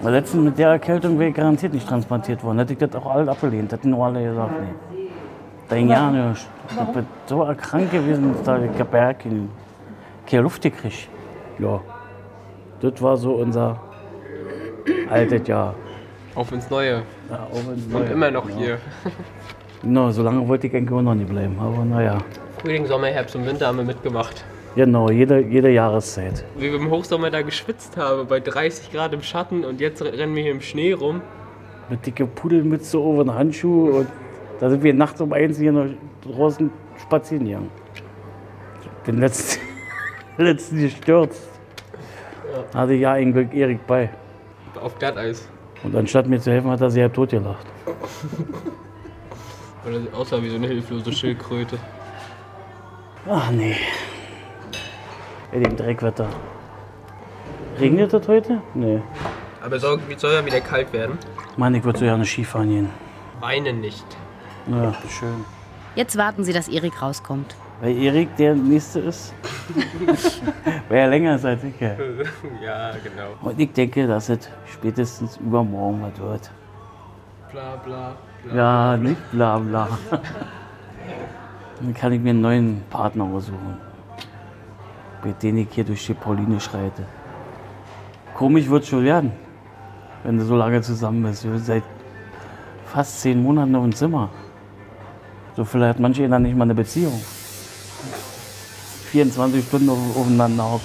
[0.00, 2.58] Weil letztens mit der Erkältung wäre ich garantiert nicht transplantiert worden.
[2.58, 3.72] Hätte ich das auch alle abgelehnt.
[3.72, 5.08] Hätten nur alle gesagt, nee.
[5.68, 6.46] Dein Jahr nicht.
[6.70, 9.48] Ich bin so erkrankt gewesen, da ich hab ja keine,
[10.26, 11.08] keine Luft gekriegt.
[11.58, 11.80] Ja.
[12.80, 13.78] Das war so unser
[15.10, 15.74] altes Jahr.
[16.34, 17.02] Auf ins Neue.
[17.30, 18.58] Ja, auf ins Und Neue, immer noch genau.
[18.58, 18.78] hier.
[19.82, 21.56] Genau, so lange wollte ich eigentlich auch noch nicht bleiben.
[21.60, 22.18] Aber naja.
[22.60, 24.44] Frühling, Sommer, Herbst und Winter haben wir mitgemacht.
[24.74, 26.44] Genau, jede, jede Jahreszeit.
[26.56, 30.34] Wie wir im Hochsommer da geschwitzt haben, bei 30 Grad im Schatten und jetzt rennen
[30.34, 31.20] wir hier im Schnee rum.
[31.88, 33.90] Mit dicke Pudelmütze over und Handschuhe.
[34.00, 34.08] Und
[34.60, 35.86] da sind wir nachts um eins hier noch
[36.22, 37.70] draußen spazieren gegangen.
[39.06, 39.60] Den letzten,
[40.36, 41.48] letzten gestürzt.
[42.74, 44.10] Hatte ja ein Glück Erik bei.
[44.80, 45.48] Auf Glatteis.
[45.82, 47.66] Und anstatt mir zu helfen, hat er sich halb tot gelacht.
[49.84, 51.78] Weil er aussah wie so eine hilflose Schildkröte.
[53.28, 53.76] Ach nee.
[55.52, 56.28] Bei dem Dreckwetter.
[57.80, 58.60] Regnet das heute?
[58.74, 59.00] Nee.
[59.62, 61.18] Aber es soll, soll ja wieder kalt werden.
[61.56, 62.90] Mann, ich würde so gerne Skifahren gehen.
[63.40, 64.04] Weinen nicht.
[64.66, 65.44] Ja, schön.
[65.94, 67.56] Jetzt warten sie, dass Erik rauskommt.
[67.80, 69.34] Weil Erik der Nächste ist.
[70.88, 71.80] Weil er länger ist als ich.
[71.80, 71.88] Ja.
[72.62, 73.34] ja, genau.
[73.42, 76.50] Und ich denke, dass es spätestens übermorgen was wird.
[77.52, 78.16] Bla bla.
[78.44, 78.54] bla.
[78.54, 79.88] Ja, nicht bla bla.
[81.80, 83.78] Dann kann ich mir einen neuen Partner aussuchen,
[85.24, 87.04] mit dem ich hier durch die Pauline schreite.
[88.34, 89.32] Komisch wird schon werden,
[90.22, 91.44] wenn du so lange zusammen bist.
[91.44, 91.82] Wir sind seit
[92.86, 94.30] fast zehn Monaten auf dem Zimmer.
[95.56, 97.20] So vielleicht hat manche dann nicht mal eine Beziehung.
[99.10, 100.84] 24 Stunden auf, aufeinander hockt.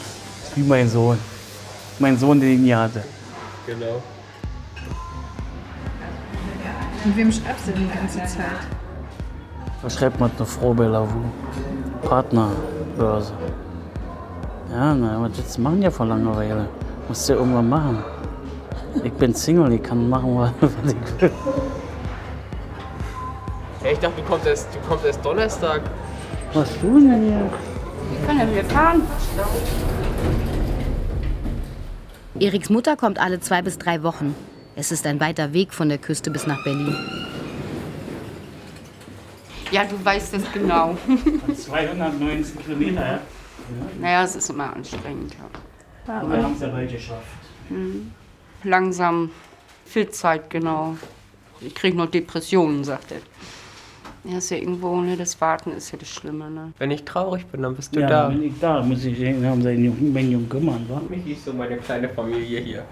[0.55, 1.17] Wie mein Sohn.
[1.99, 3.03] Mein Sohn, den ich nie hatte.
[3.67, 4.01] Genau.
[7.05, 8.37] Mit wem schreibst du die ganze Zeit?
[9.81, 11.19] Da schreibt man eine Frau bei Lavu.
[12.01, 13.33] Partnerbörse.
[14.73, 16.67] Ja, na, was jetzt machen ja vor Langeweile?
[17.07, 18.03] Musst du ja irgendwann machen.
[19.03, 20.51] Ich bin Single, ich kann machen, was
[20.91, 21.31] ich will.
[23.83, 25.81] Ja, ich dachte, du kommst erst, du kommst erst Donnerstag.
[26.53, 27.49] Was tun denn hier?
[28.19, 29.03] Ich kann ja wieder fahren.
[32.39, 34.33] Eriks Mutter kommt alle zwei bis drei Wochen.
[34.75, 36.95] Es ist ein weiter Weg von der Küste bis nach Berlin.
[39.69, 40.97] Ja, du weißt das genau.
[41.55, 43.19] 219 Kilometer, ja?
[43.99, 45.35] Naja, es ist immer anstrengend.
[46.07, 46.15] Ja.
[46.15, 47.21] Aber wir haben es ja bald geschafft.
[47.69, 48.11] Mhm.
[48.63, 49.29] Langsam,
[49.85, 50.95] viel Zeit, genau.
[51.61, 53.19] Ich kriege noch Depressionen, sagt er.
[54.25, 56.71] Ja, ist ja irgendwo, ne, das Warten ist ja das Schlimme, ne.
[56.77, 58.23] Wenn ich traurig bin, dann bist du Ja, da.
[58.29, 61.01] dann bin ich da, muss ich mich um seinen Jungen, kümmern, wa?
[61.09, 62.85] Mich ist so meine kleine Familie hier.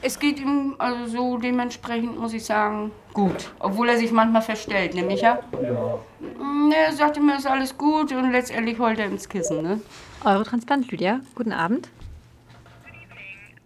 [0.00, 3.50] Es geht ihm also so dementsprechend, muss ich sagen, gut.
[3.58, 5.40] Obwohl er sich manchmal verstellt, ne, Micha?
[5.60, 5.98] Ja.
[6.38, 9.80] Mm, Er sagt immer, ist alles gut und letztendlich heult er ins Kissen, ne?
[10.24, 11.20] Eurotransplant, Lydia.
[11.34, 11.88] Guten Abend.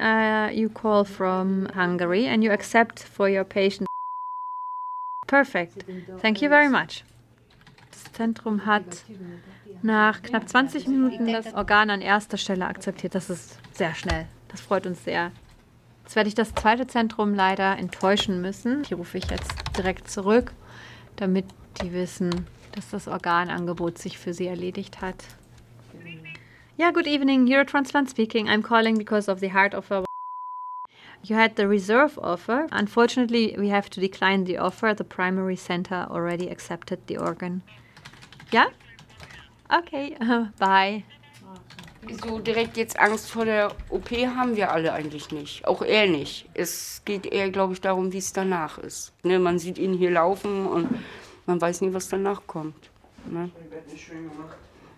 [0.00, 3.86] Uh, you call from Hungary and you accept for your patient.
[5.26, 5.84] Perfect.
[6.20, 7.04] Thank you very much.
[7.90, 9.04] Das Zentrum hat
[9.82, 13.14] nach knapp 20 Minuten das Organ an erster Stelle akzeptiert.
[13.14, 14.26] Das ist sehr schnell.
[14.48, 15.30] Das freut uns sehr.
[16.12, 18.82] Jetzt werde ich das zweite Zentrum leider enttäuschen müssen.
[18.82, 20.52] Die rufe ich jetzt direkt zurück,
[21.16, 21.46] damit
[21.80, 25.24] die wissen, dass das Organangebot sich für sie erledigt hat.
[26.78, 27.48] Yeah, good evening.
[27.48, 28.46] Eurotransplant speaking.
[28.46, 30.04] I'm calling because of the heart offer.
[31.24, 32.66] You had the reserve offer.
[32.72, 34.94] Unfortunately, we have to decline the offer.
[34.94, 37.62] The primary center already accepted the organ.
[38.52, 38.66] Yeah?
[39.70, 40.14] Okay,
[40.58, 41.04] bye.
[42.10, 45.66] So direkt jetzt Angst vor der OP haben wir alle eigentlich nicht.
[45.66, 46.48] Auch er nicht.
[46.52, 49.12] Es geht eher, glaube ich, darum, wie es danach ist.
[49.22, 50.88] Ne, man sieht ihn hier laufen und
[51.46, 52.90] man weiß nie, was danach kommt.
[53.30, 53.50] Ne?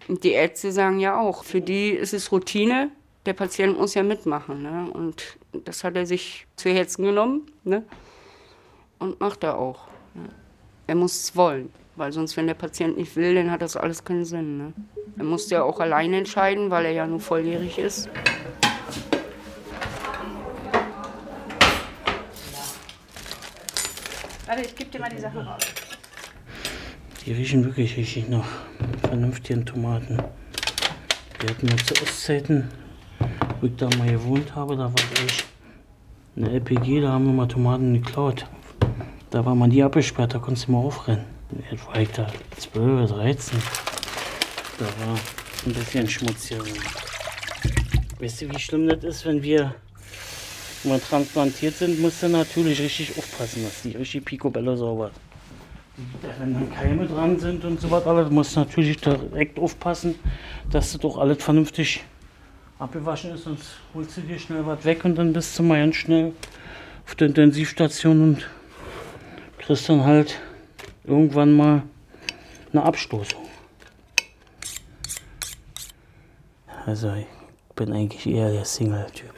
[0.08, 2.90] Und die Ärzte sagen ja auch, für die ist es Routine.
[3.26, 4.62] Der Patient muss ja mitmachen.
[4.62, 4.90] Ne?
[4.90, 7.84] Und das hat er sich zu Herzen genommen ne?
[8.98, 9.88] und macht er auch.
[10.14, 10.28] Ne?
[10.86, 14.04] Er muss es wollen, weil sonst, wenn der Patient nicht will, dann hat das alles
[14.04, 14.59] keinen Sinn.
[14.59, 14.72] Ne?
[15.16, 18.09] Er muss ja auch alleine entscheiden, weil er ja nur volljährig ist.
[24.46, 25.62] Warte, ich gebe dir mal die Sachen raus.
[27.24, 28.44] Die riechen wirklich richtig nach
[29.00, 30.18] vernünftigen Tomaten.
[31.40, 32.70] Wir hatten ja zu Ostzeiten,
[33.61, 34.94] wo ich da mal gewohnt habe, da war
[35.26, 35.44] ich
[36.37, 38.46] eine LPG, da haben wir mal Tomaten geklaut.
[39.30, 41.33] Da war man die abgesperrt, da konntest du mal aufrennen.
[41.70, 42.26] Jetzt war ich da
[42.57, 43.59] 12, 13.
[44.78, 45.18] Da war
[45.66, 46.62] ein bisschen schmutziger.
[48.18, 49.74] Weißt du, wie schlimm das ist, wenn wir
[50.85, 55.11] mal transplantiert sind, musst du natürlich richtig aufpassen, dass die richtig picobello sauber
[56.38, 60.16] wenn dann Keime dran sind und so was alles, musst du natürlich direkt aufpassen,
[60.70, 62.02] dass das doch alles vernünftig
[62.78, 65.96] abgewaschen ist, sonst holst du dir schnell was weg und dann bist du mal ganz
[65.96, 66.33] schnell
[67.07, 68.48] auf der Intensivstation und
[69.59, 70.40] kriegst dann halt
[71.04, 71.82] irgendwann mal
[72.72, 73.42] eine Abstoßung.
[76.86, 77.26] Also ich
[77.76, 79.32] bin eigentlich eher der Single-Typ.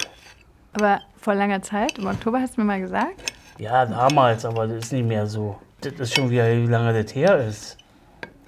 [0.73, 3.33] Aber vor langer Zeit, im Oktober hast du mir mal gesagt.
[3.59, 5.59] Ja, damals, aber das ist nicht mehr so.
[5.81, 7.79] Das ist schon wieder, wie lange das her ist.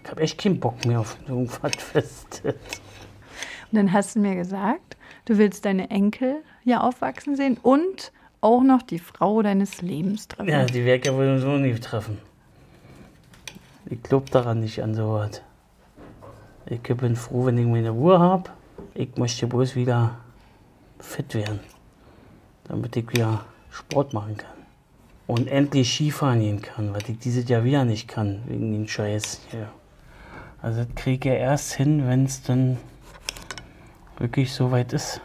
[0.03, 2.55] Ich habe echt keinen Bock mehr auf irgendwas Festes.
[3.71, 8.63] Und dann hast du mir gesagt, du willst deine Enkel hier aufwachsen sehen und auch
[8.63, 10.51] noch die Frau deines Lebens treffen.
[10.51, 12.19] Ja, die werde ich ja wohl so nie treffen.
[13.91, 15.41] Ich glaube daran nicht an sowas.
[16.67, 18.51] Ich bin froh, wenn ich meine Ruhe habe.
[18.93, 20.19] Ich möchte bloß wieder
[20.99, 21.61] fit werden,
[22.65, 24.59] damit ich wieder Sport machen kann.
[25.27, 29.41] Und endlich Skifahren gehen kann, was ich dieses Jahr wieder nicht kann, wegen dem Scheiß
[29.51, 29.69] hier.
[30.61, 32.77] Also das kriege ich erst hin, wenn es dann
[34.19, 35.23] wirklich so weit ist.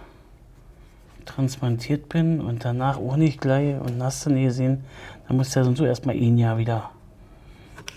[1.26, 4.86] Transplantiert bin und danach auch nicht gleich und hast nie gesehen,
[5.28, 6.92] dann musst du ja sonst so erstmal ein Jahr wieder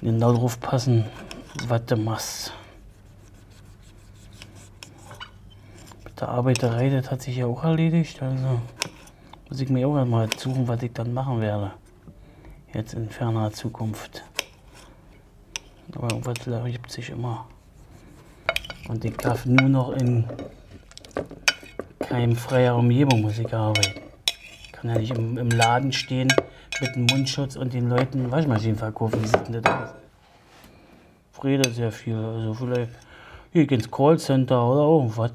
[0.00, 1.04] genau drauf passen,
[1.68, 2.52] was du machst.
[6.04, 8.60] Mit der Arbeiterei, das hat sich ja auch erledigt, also
[9.48, 11.72] muss ich mir auch mal suchen, was ich dann machen werde.
[12.74, 14.24] Jetzt in ferner Zukunft.
[15.94, 17.46] Aber irgendwas gibt sich immer.
[18.88, 20.24] Und ich darf nur noch in
[22.00, 24.00] keimfreier Umgebung muss ich arbeiten.
[24.64, 26.32] Ich kann ja nicht im, im Laden stehen
[26.80, 29.22] mit einem Mundschutz und den Leuten Waschmaschinen verkaufen.
[29.22, 29.94] Wie sieht denn das aus?
[31.34, 32.16] Ich rede sehr viel.
[32.16, 32.90] Also vielleicht
[33.52, 35.32] gehe ich ins Callcenter oder irgendwas.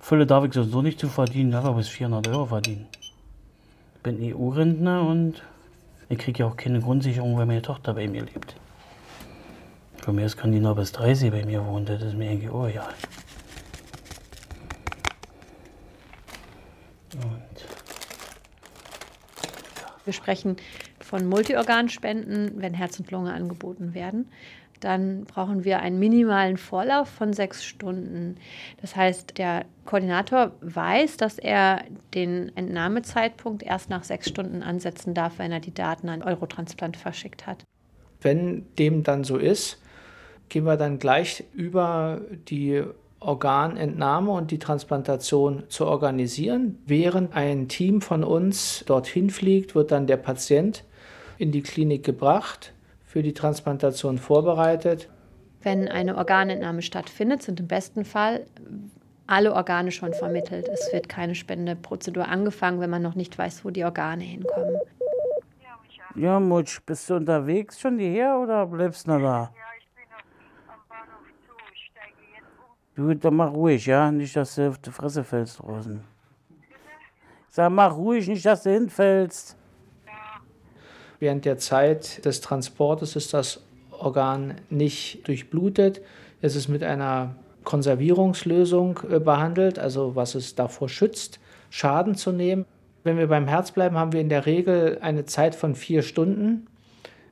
[0.00, 2.86] Fülle darf ich sowieso nicht zu verdienen, darf aber bis 400 Euro verdienen.
[3.96, 5.42] Ich bin EU-Rentner und
[6.08, 8.56] ich kriege ja auch keine Grundsicherung, weil meine Tochter bei mir lebt.
[10.06, 12.92] Aus kann die noch bis 30 bei mir wohnen, das ist mir eigentlich auch egal.
[20.04, 20.56] Wir sprechen
[21.00, 24.28] von Multiorganspenden, wenn Herz und Lunge angeboten werden.
[24.80, 28.36] Dann brauchen wir einen minimalen Vorlauf von sechs Stunden.
[28.82, 35.38] Das heißt, der Koordinator weiß, dass er den Entnahmezeitpunkt erst nach sechs Stunden ansetzen darf,
[35.38, 37.64] wenn er die Daten an Eurotransplant verschickt hat.
[38.20, 39.80] Wenn dem dann so ist,
[40.48, 42.82] gehen wir dann gleich über die
[43.20, 46.78] Organentnahme und die Transplantation zu organisieren.
[46.86, 50.84] Während ein Team von uns dorthin fliegt, wird dann der Patient
[51.38, 52.74] in die Klinik gebracht,
[53.04, 55.08] für die Transplantation vorbereitet.
[55.62, 58.44] Wenn eine Organentnahme stattfindet, sind im besten Fall
[59.26, 60.68] alle Organe schon vermittelt.
[60.68, 64.76] Es wird keine Spendeprozedur angefangen, wenn man noch nicht weiß, wo die Organe hinkommen.
[66.16, 69.50] Ja, Mutsch, bist du unterwegs schon hierher oder bleibst du noch da?
[72.96, 74.10] Du, dann mach ruhig, ja?
[74.12, 76.00] Nicht, dass du auf die Fresse fällst draußen.
[77.48, 79.56] Sag, mach ruhig, nicht, dass du hinfällst.
[81.18, 86.02] Während der Zeit des Transportes ist das Organ nicht durchblutet.
[86.40, 92.66] Es ist mit einer Konservierungslösung äh, behandelt, also was es davor schützt, Schaden zu nehmen.
[93.02, 96.66] Wenn wir beim Herz bleiben, haben wir in der Regel eine Zeit von vier Stunden,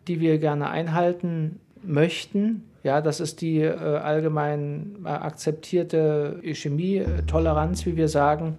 [0.08, 2.64] die wir gerne einhalten möchten.
[2.82, 8.58] Ja, das ist die äh, allgemein äh, akzeptierte Chemie-Toleranz, wie wir sagen.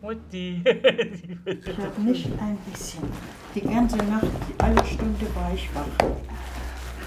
[0.00, 0.62] Mutti.
[1.46, 3.02] Ich habe nicht ein bisschen.
[3.54, 4.26] Die ganze Nacht,
[4.58, 6.06] alle Stunde war ich wach.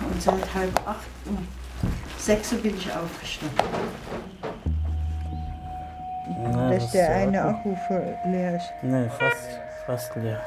[0.02, 1.40] Und seit halb acht und
[2.18, 3.58] sechs bin ich aufgestanden.
[6.42, 8.72] Na, Dass das der ist eine Akku voll leer ist.
[8.82, 9.50] Nee, fast,
[9.86, 10.42] fast leer.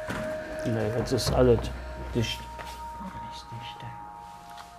[0.66, 1.60] Nee, jetzt ist alles
[2.14, 2.40] dicht.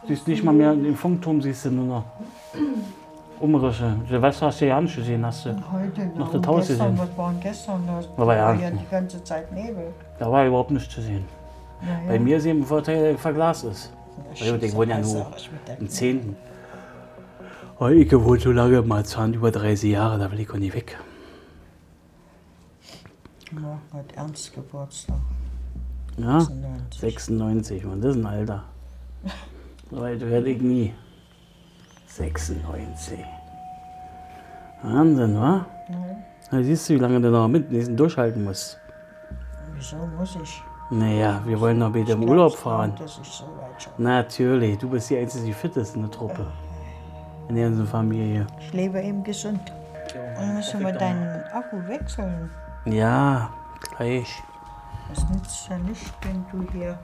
[0.07, 2.03] Siehst nicht mal mehr, den Funkturm siehst du nur noch.
[3.39, 3.95] Umrisse.
[4.07, 5.49] Silvester hast du ja nicht gesehen, hast du.
[5.71, 7.09] Heute noch das Haus gestern, gesehen.
[7.09, 7.83] was war gestern?
[7.87, 9.87] Da Da war ja- ja die ganze Zeit Nebel.
[10.19, 11.25] Da war überhaupt nichts zu sehen.
[11.81, 11.95] Ja, ja.
[12.07, 13.91] Bei mir ist eben ein Vorteil, der verglast ist.
[14.35, 15.25] Ja, Weil ich wohne ja nur
[15.79, 16.35] im Zehnten.
[17.77, 20.73] Aber ich wohne so lange im Marzahn, über 30 Jahre, da will ich auch nicht
[20.73, 20.97] weg.
[23.51, 25.17] Morgen hat Ernst Geburtstag.
[26.17, 26.39] Ja?
[26.39, 26.99] 96.
[27.01, 28.63] 96, Mann, das ist ein Alter.
[29.93, 30.93] So alt werde ich nie.
[32.07, 33.19] 96.
[34.81, 35.65] Wahnsinn, wa?
[36.49, 38.79] Da siehst du, wie lange du noch mit diesen durchhalten musst.
[39.75, 40.63] Wieso muss ich?
[40.89, 42.93] Naja, wir wollen noch bitte im Ich Urlaub fahren.
[43.05, 43.45] ich so.
[43.97, 46.45] Natürlich, du bist die Einzige, die fit ist in der Truppe.
[47.49, 48.47] In der ganzen Familie.
[48.59, 49.61] Ich lebe eben gesund.
[50.35, 52.49] Dann müssen wir deinen Akku wechseln.
[52.85, 53.49] Ja,
[53.95, 54.41] gleich.
[55.09, 56.97] Das nützt ja nicht, wenn du hier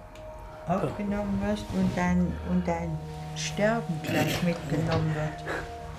[0.69, 2.97] aufgenommen wirst und dein, und dein
[3.35, 5.43] Sterben gleich mitgenommen wird.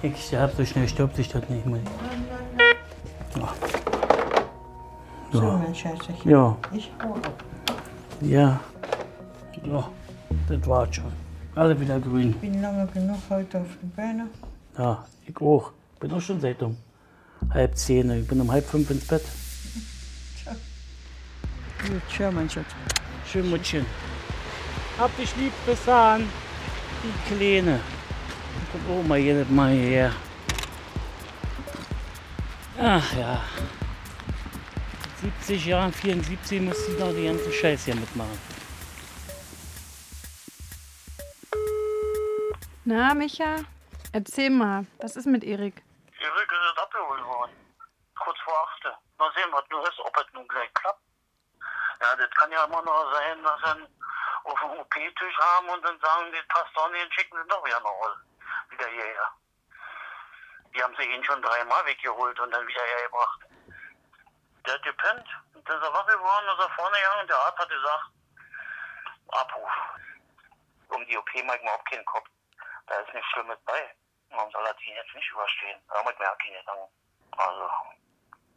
[0.03, 1.81] Ich sterbe so schnell, stirbt sich das nicht mehr.
[5.33, 5.57] So, Ja.
[5.59, 6.15] mein Schätzchen.
[6.25, 6.57] Ja.
[6.73, 7.45] Ich hau ab.
[8.21, 8.61] Ja.
[9.65, 9.89] Ja,
[10.49, 11.13] das war's schon.
[11.55, 12.31] Alle wieder grün.
[12.31, 14.31] Ich bin lange genug heute auf den Beinen.
[14.79, 15.73] Ja, ich auch.
[15.99, 16.77] Bin auch schon seit um
[17.53, 18.11] halb zehn.
[18.11, 19.23] Ich bin um halb fünf ins Bett.
[21.87, 22.67] Gut, tschö, mein Schatz.
[23.27, 23.85] Schön, Muttchen.
[25.01, 26.31] Hab dich lieb, bis dann.
[27.03, 27.81] Die Kleine.
[28.71, 30.13] Komm auch mal jedes Mal hierher.
[32.79, 33.43] Ach ja.
[35.23, 38.39] 70 Jahren, 74 muss sie noch die ganze Scheiß hier mitmachen.
[42.85, 43.57] Na, Micha,
[44.13, 45.83] erzähl mal, was ist mit Erik?
[46.21, 47.53] Erik ist abgeholt worden.
[48.23, 48.99] Kurz vor 8.
[49.19, 51.01] Mal sehen, was nun ist, ob es nun gleich klappt.
[52.01, 53.89] Ja, das kann ja immer noch sein, dass sie ihn
[54.45, 57.81] auf dem OP-Tisch haben und dann sagen, das passt doch nicht, schicken sie doch wieder
[57.81, 58.17] nach Hause.
[58.71, 59.31] Wieder hierher.
[60.75, 63.41] Die haben sie ihn schon dreimal weggeholt und dann wieder hergebracht.
[64.67, 67.39] Der hat gepennt, und dann ist er wach geworden, ist er vorne gegangen und der
[67.39, 68.05] Arzt hat gesagt,
[69.29, 69.71] Abruf.
[70.89, 72.29] Um die OP mag mir überhaupt keinen Kopf.
[72.87, 73.95] Da ist nichts Schlimmes bei.
[74.31, 75.81] Warum soll er die jetzt nicht überstehen?
[75.89, 76.93] Da macht mir auch keine Gedanken.
[77.37, 77.71] Also,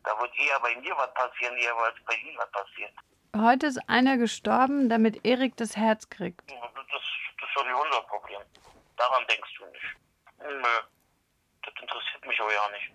[0.04, 2.94] da wird eher bei mir was passieren, eher bei ihm was passiert.
[3.36, 6.42] Heute ist einer gestorben, damit Erik das Herz kriegt.
[6.52, 8.42] Das, das ist doch nicht unser Problem.
[8.96, 9.98] Daran denkst du nicht.
[10.38, 10.76] Nö,
[11.64, 12.94] das interessiert mich auch ja nicht.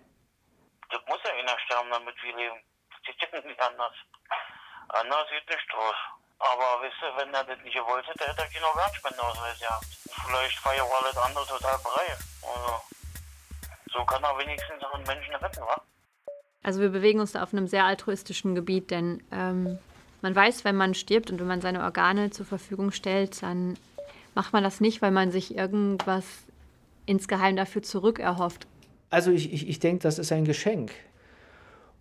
[0.89, 2.55] Das muss ja einer sterben, damit wir leben.
[3.05, 3.93] Das geht ja nicht anders.
[4.87, 5.95] Anders sieht nicht aus.
[6.39, 9.85] Aber weißt du, wenn er das nicht gewollt hätte, hätte er keinen Organspendeausweis gehabt.
[10.25, 12.15] Vielleicht war ja auch alles andere total brei.
[12.47, 12.81] Also,
[13.91, 15.81] so kann er wenigstens noch einen Menschen retten, wa?
[16.63, 19.79] Also wir bewegen uns da auf einem sehr altruistischen Gebiet, denn ähm,
[20.21, 23.75] man weiß, wenn man stirbt und wenn man seine Organe zur Verfügung stellt, dann
[24.35, 26.25] macht man das nicht, weil man sich irgendwas
[27.05, 28.67] insgeheim dafür zurückerhofft.
[29.09, 30.91] Also ich, ich, ich denke, das ist ein Geschenk.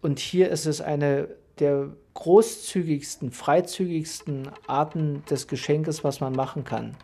[0.03, 6.95] Und hier ist es eine der großzügigsten, freizügigsten Arten des Geschenkes, was man machen kann.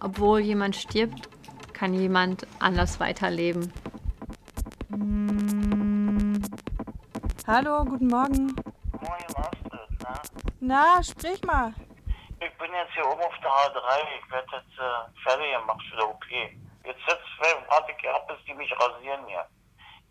[0.00, 1.28] Obwohl jemand stirbt,
[1.72, 3.72] kann jemand anders weiterleben.
[7.46, 8.54] Hallo, guten Morgen.
[10.60, 11.02] Na?
[11.02, 11.72] Sprich mal.
[12.40, 14.02] Ich bin jetzt hier oben auf der H3.
[14.22, 16.24] Ich werde jetzt äh, fertig gemacht für die OP.
[16.84, 19.44] Jetzt sitzt warte ich ab, bis die mich rasieren hier.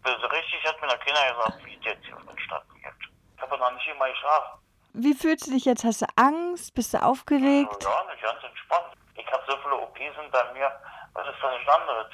[0.04, 2.94] Also richtig hat mir der Kinder gesagt, wie es jetzt hier vonstatten geht.
[3.36, 4.60] Ich habe noch nicht immer geschlafen.
[4.94, 5.84] Wie fühlst du dich jetzt?
[5.84, 6.74] Hast du Angst?
[6.76, 7.84] Bist du aufgeregt?
[7.84, 8.94] Ja, nicht ganz entspannt.
[9.16, 10.72] Ich habe so viele OPs hinter mir.
[11.14, 12.08] Was ist doch nicht anderes?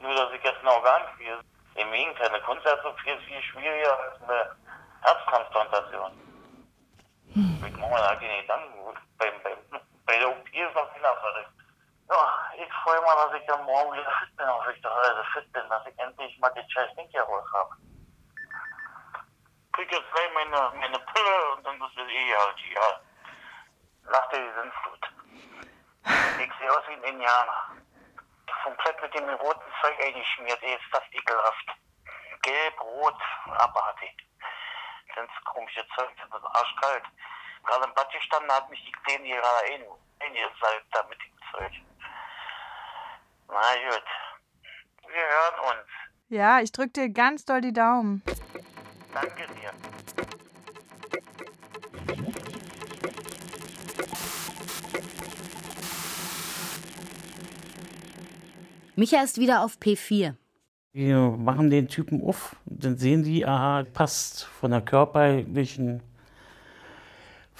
[0.00, 1.38] Nur, dass ich jetzt ein Organ kriege.
[1.76, 4.56] Im Gegenteil, eine Kunstherz-OP ist viel schwieriger als eine
[5.02, 6.23] Herztransplantation.
[7.90, 8.98] Keine Gedanken.
[9.18, 9.56] Bei, bei,
[10.06, 11.50] bei der OP ist noch keiner verrückt.
[12.10, 15.22] Ja, ich freue mich, dass ich dann morgen wieder fit bin, dass ich doch also
[15.32, 17.76] fit bin, dass ich endlich mal den scheiß Ding hier raus habe.
[19.72, 23.00] Krieg jetzt gleich meine, meine Pille und dann ist es eh halt ja.
[24.10, 25.10] Nach der Sinnflut.
[26.38, 27.72] Ich sehe aus wie ein Indianer.
[28.62, 31.66] Komplett mit dem roten Zeug eingeschmiert, ey, ist das ekelhaft.
[32.42, 34.14] Gelb, rot, abartig.
[35.14, 37.04] Das komische Zeug, das ist arschkalt.
[37.64, 39.82] Gerade im Bad gestanden hat mich die Kleine hier gerade ein,
[40.20, 41.72] eingesalbt da mit dem Zeug.
[43.48, 44.04] Na gut.
[45.08, 45.88] Wir hören uns.
[46.28, 48.22] Ja, ich drück dir ganz doll die Daumen.
[49.12, 49.70] Danke dir.
[58.96, 60.34] Micha ist wieder auf P4.
[60.92, 66.02] Wir machen den Typen auf, dann sehen die, aha, passt von der körperlichen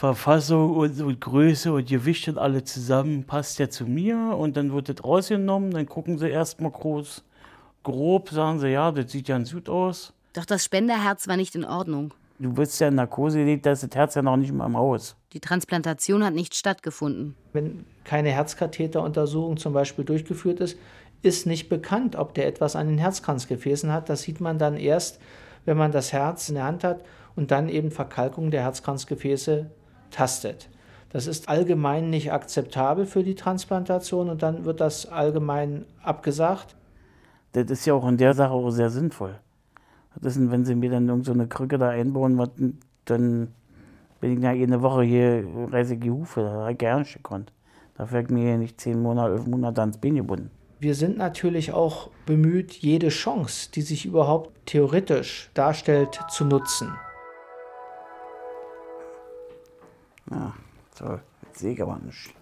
[0.05, 4.71] Verfassung und, und Größe und Gewicht und alle zusammen, passt ja zu mir und dann
[4.75, 7.25] wird das rausgenommen, dann gucken sie erstmal groß,
[7.83, 10.13] grob, sagen sie, ja, das sieht ja ein Süd aus.
[10.35, 12.13] Doch das Spenderherz war nicht in Ordnung.
[12.39, 14.77] Du wirst ja in Narkose gelegt, da ist das Herz ja noch nicht mal im
[14.77, 15.17] Haus.
[15.33, 17.35] Die Transplantation hat nicht stattgefunden.
[17.55, 20.79] Wenn keine Herzkatheteruntersuchung zum Beispiel durchgeführt ist,
[21.23, 24.11] ist nicht bekannt, ob der etwas an den Herzkranzgefäßen hat.
[24.11, 25.19] Das sieht man dann erst,
[25.65, 27.03] wenn man das Herz in der Hand hat
[27.37, 29.71] und dann eben Verkalkung der Herzkranzgefäße
[30.15, 30.69] tastet.
[31.11, 36.75] Das ist allgemein nicht akzeptabel für die Transplantation und dann wird das allgemein abgesagt.
[37.53, 39.39] Das ist ja auch in der Sache auch sehr sinnvoll.
[40.21, 42.37] Das ist, wenn sie mir dann irgend so eine Krücke da einbauen,
[43.05, 43.49] dann
[44.21, 47.53] bin ich ja eine Woche hier reisige Hufe, da habe ich gerne gekonnt.
[47.97, 50.51] Dafür habe ich mir nicht zehn Monate, elf Monate ans Bein gebunden.
[50.81, 56.93] Wir sind natürlich auch bemüht, jede Chance, die sich überhaupt theoretisch darstellt, zu nutzen.
[60.31, 60.53] Ja,
[60.95, 62.35] so, jetzt sehe ich aber nicht.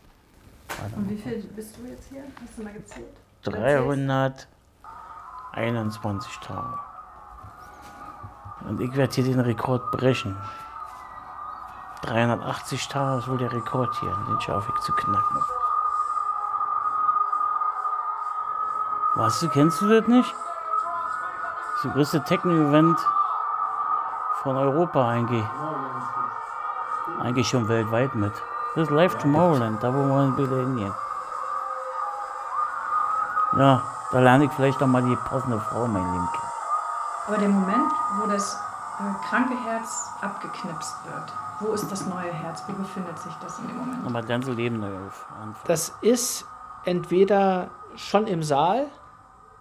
[0.96, 2.22] Und wie viel bist du jetzt hier?
[2.42, 3.14] Hast du mal gezählt?
[3.44, 6.78] 321 Tage.
[8.68, 10.36] Und ich werde hier den Rekord brechen.
[12.02, 15.38] 380 Tage ist wohl der Rekord hier, den schaffe ich zu knacken.
[19.14, 20.34] Was, du kennst du das nicht?
[21.82, 22.98] Das größte Techno-Event
[24.42, 25.44] von Europa eigentlich.
[27.20, 28.32] Eigentlich schon weltweit mit.
[28.74, 30.94] Das ist Live Tomorrowland, da wo wir wieder hingehen.
[33.56, 36.52] Ja, da lerne ich vielleicht auch mal die passende Frau, mein Leben kennen.
[37.26, 38.54] Aber der Moment, wo das
[38.98, 42.64] äh, kranke Herz abgeknipst wird, wo ist das neue Herz?
[42.66, 44.02] Wie befindet sich das in dem Moment?
[44.02, 45.26] Nochmal ganze Leben neu auf.
[45.66, 46.46] Das ist
[46.84, 48.86] entweder schon im Saal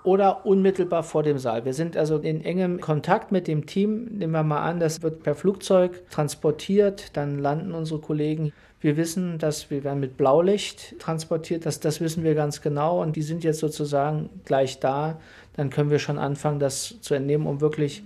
[0.04, 1.66] oder unmittelbar vor dem Saal.
[1.66, 4.06] Wir sind also in engem Kontakt mit dem Team.
[4.06, 8.52] Nehmen wir mal an, das wird per Flugzeug transportiert, dann landen unsere Kollegen.
[8.80, 13.16] Wir wissen, dass wir werden mit Blaulicht transportiert, das, das wissen wir ganz genau und
[13.16, 15.20] die sind jetzt sozusagen gleich da.
[15.54, 18.04] Dann können wir schon anfangen, das zu entnehmen, um wirklich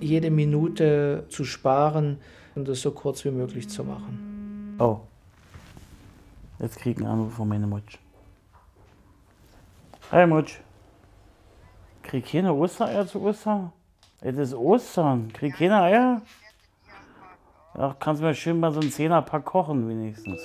[0.00, 2.18] jede Minute zu sparen
[2.54, 4.76] und es so kurz wie möglich zu machen.
[4.78, 4.98] Oh.
[6.58, 7.98] Jetzt krieg ich einen Anruf von meiner Mutsch.
[10.10, 10.60] Hi Mutsch.
[12.08, 13.70] Krieg keine Ostereier zu Ostern?
[14.22, 15.30] Es ist Ostern.
[15.32, 16.22] Krieg keine Eier?
[17.74, 20.40] Ach, kannst du mir schön mal so ein Zehnerpack kochen wenigstens.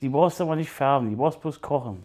[0.00, 2.04] Die brauchst du aber nicht färben, die brauchst bloß kochen.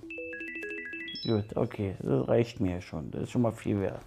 [1.24, 3.10] Gut, okay, das reicht mir schon.
[3.10, 4.02] Das ist schon mal viel wert.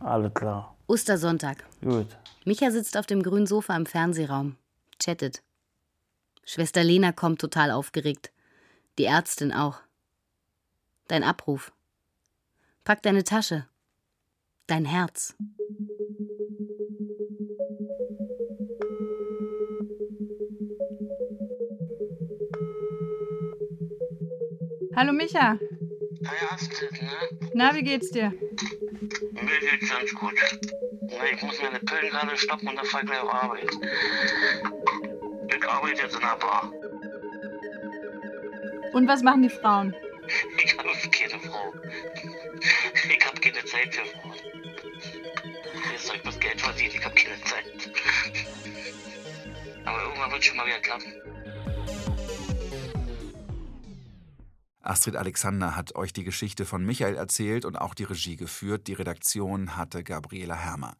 [0.00, 0.74] Alles klar.
[0.88, 1.64] Ostersonntag.
[1.82, 2.08] Gut.
[2.44, 4.56] Micha sitzt auf dem grünen Sofa im Fernsehraum,
[4.98, 5.42] chattet.
[6.44, 8.32] Schwester Lena kommt total aufgeregt.
[8.98, 9.78] Die Ärztin auch.
[11.06, 11.72] Dein Abruf.
[12.84, 13.66] Pack deine Tasche.
[14.66, 15.34] Dein Herz.
[24.94, 25.58] Hallo Micha.
[26.26, 27.10] Hi Astrid, ne?
[27.54, 28.30] Na, wie geht's dir?
[28.30, 30.34] Mir geht's ganz gut.
[31.00, 33.70] Ne, ich muss meine Pillen gerade stoppen und dann fahr ich gleich auf Arbeit.
[35.48, 36.70] Ich arbeite jetzt in der Bar.
[38.92, 39.94] Und was machen die Frauen?
[40.64, 40.93] Ich habe
[43.92, 44.34] Frauen.
[45.92, 47.64] Jetzt soll ich was Geld verdienen, ich habe keine Zeit.
[49.84, 51.14] Aber irgendwann wird schon mal wieder klappen.
[54.84, 58.86] Astrid Alexander hat euch die Geschichte von Michael erzählt und auch die Regie geführt.
[58.86, 60.94] Die Redaktion hatte Gabriela Hermer.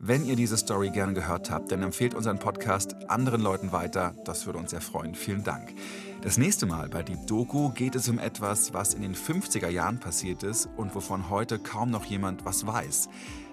[0.00, 4.16] Wenn ihr diese Story gerne gehört habt, dann empfehlt unseren Podcast anderen Leuten weiter.
[4.24, 5.14] Das würde uns sehr freuen.
[5.14, 5.72] Vielen Dank.
[6.20, 10.00] Das nächste Mal bei Deep Doku geht es um etwas, was in den 50er Jahren
[10.00, 13.08] passiert ist und wovon heute kaum noch jemand was weiß.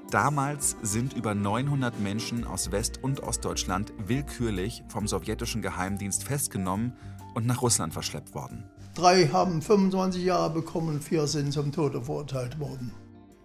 [0.10, 6.94] Damals sind über 900 Menschen aus West- und Ostdeutschland willkürlich vom sowjetischen Geheimdienst festgenommen
[7.36, 8.64] und nach Russland verschleppt worden.
[8.96, 12.94] Drei haben 25 Jahre bekommen, vier sind zum Tode verurteilt worden.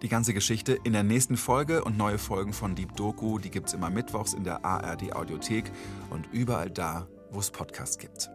[0.01, 3.73] Die ganze Geschichte in der nächsten Folge und neue Folgen von Deep Doku, die gibt's
[3.73, 5.69] immer mittwochs in der ARD Audiothek
[6.09, 8.31] und überall da, wo es Podcasts gibt.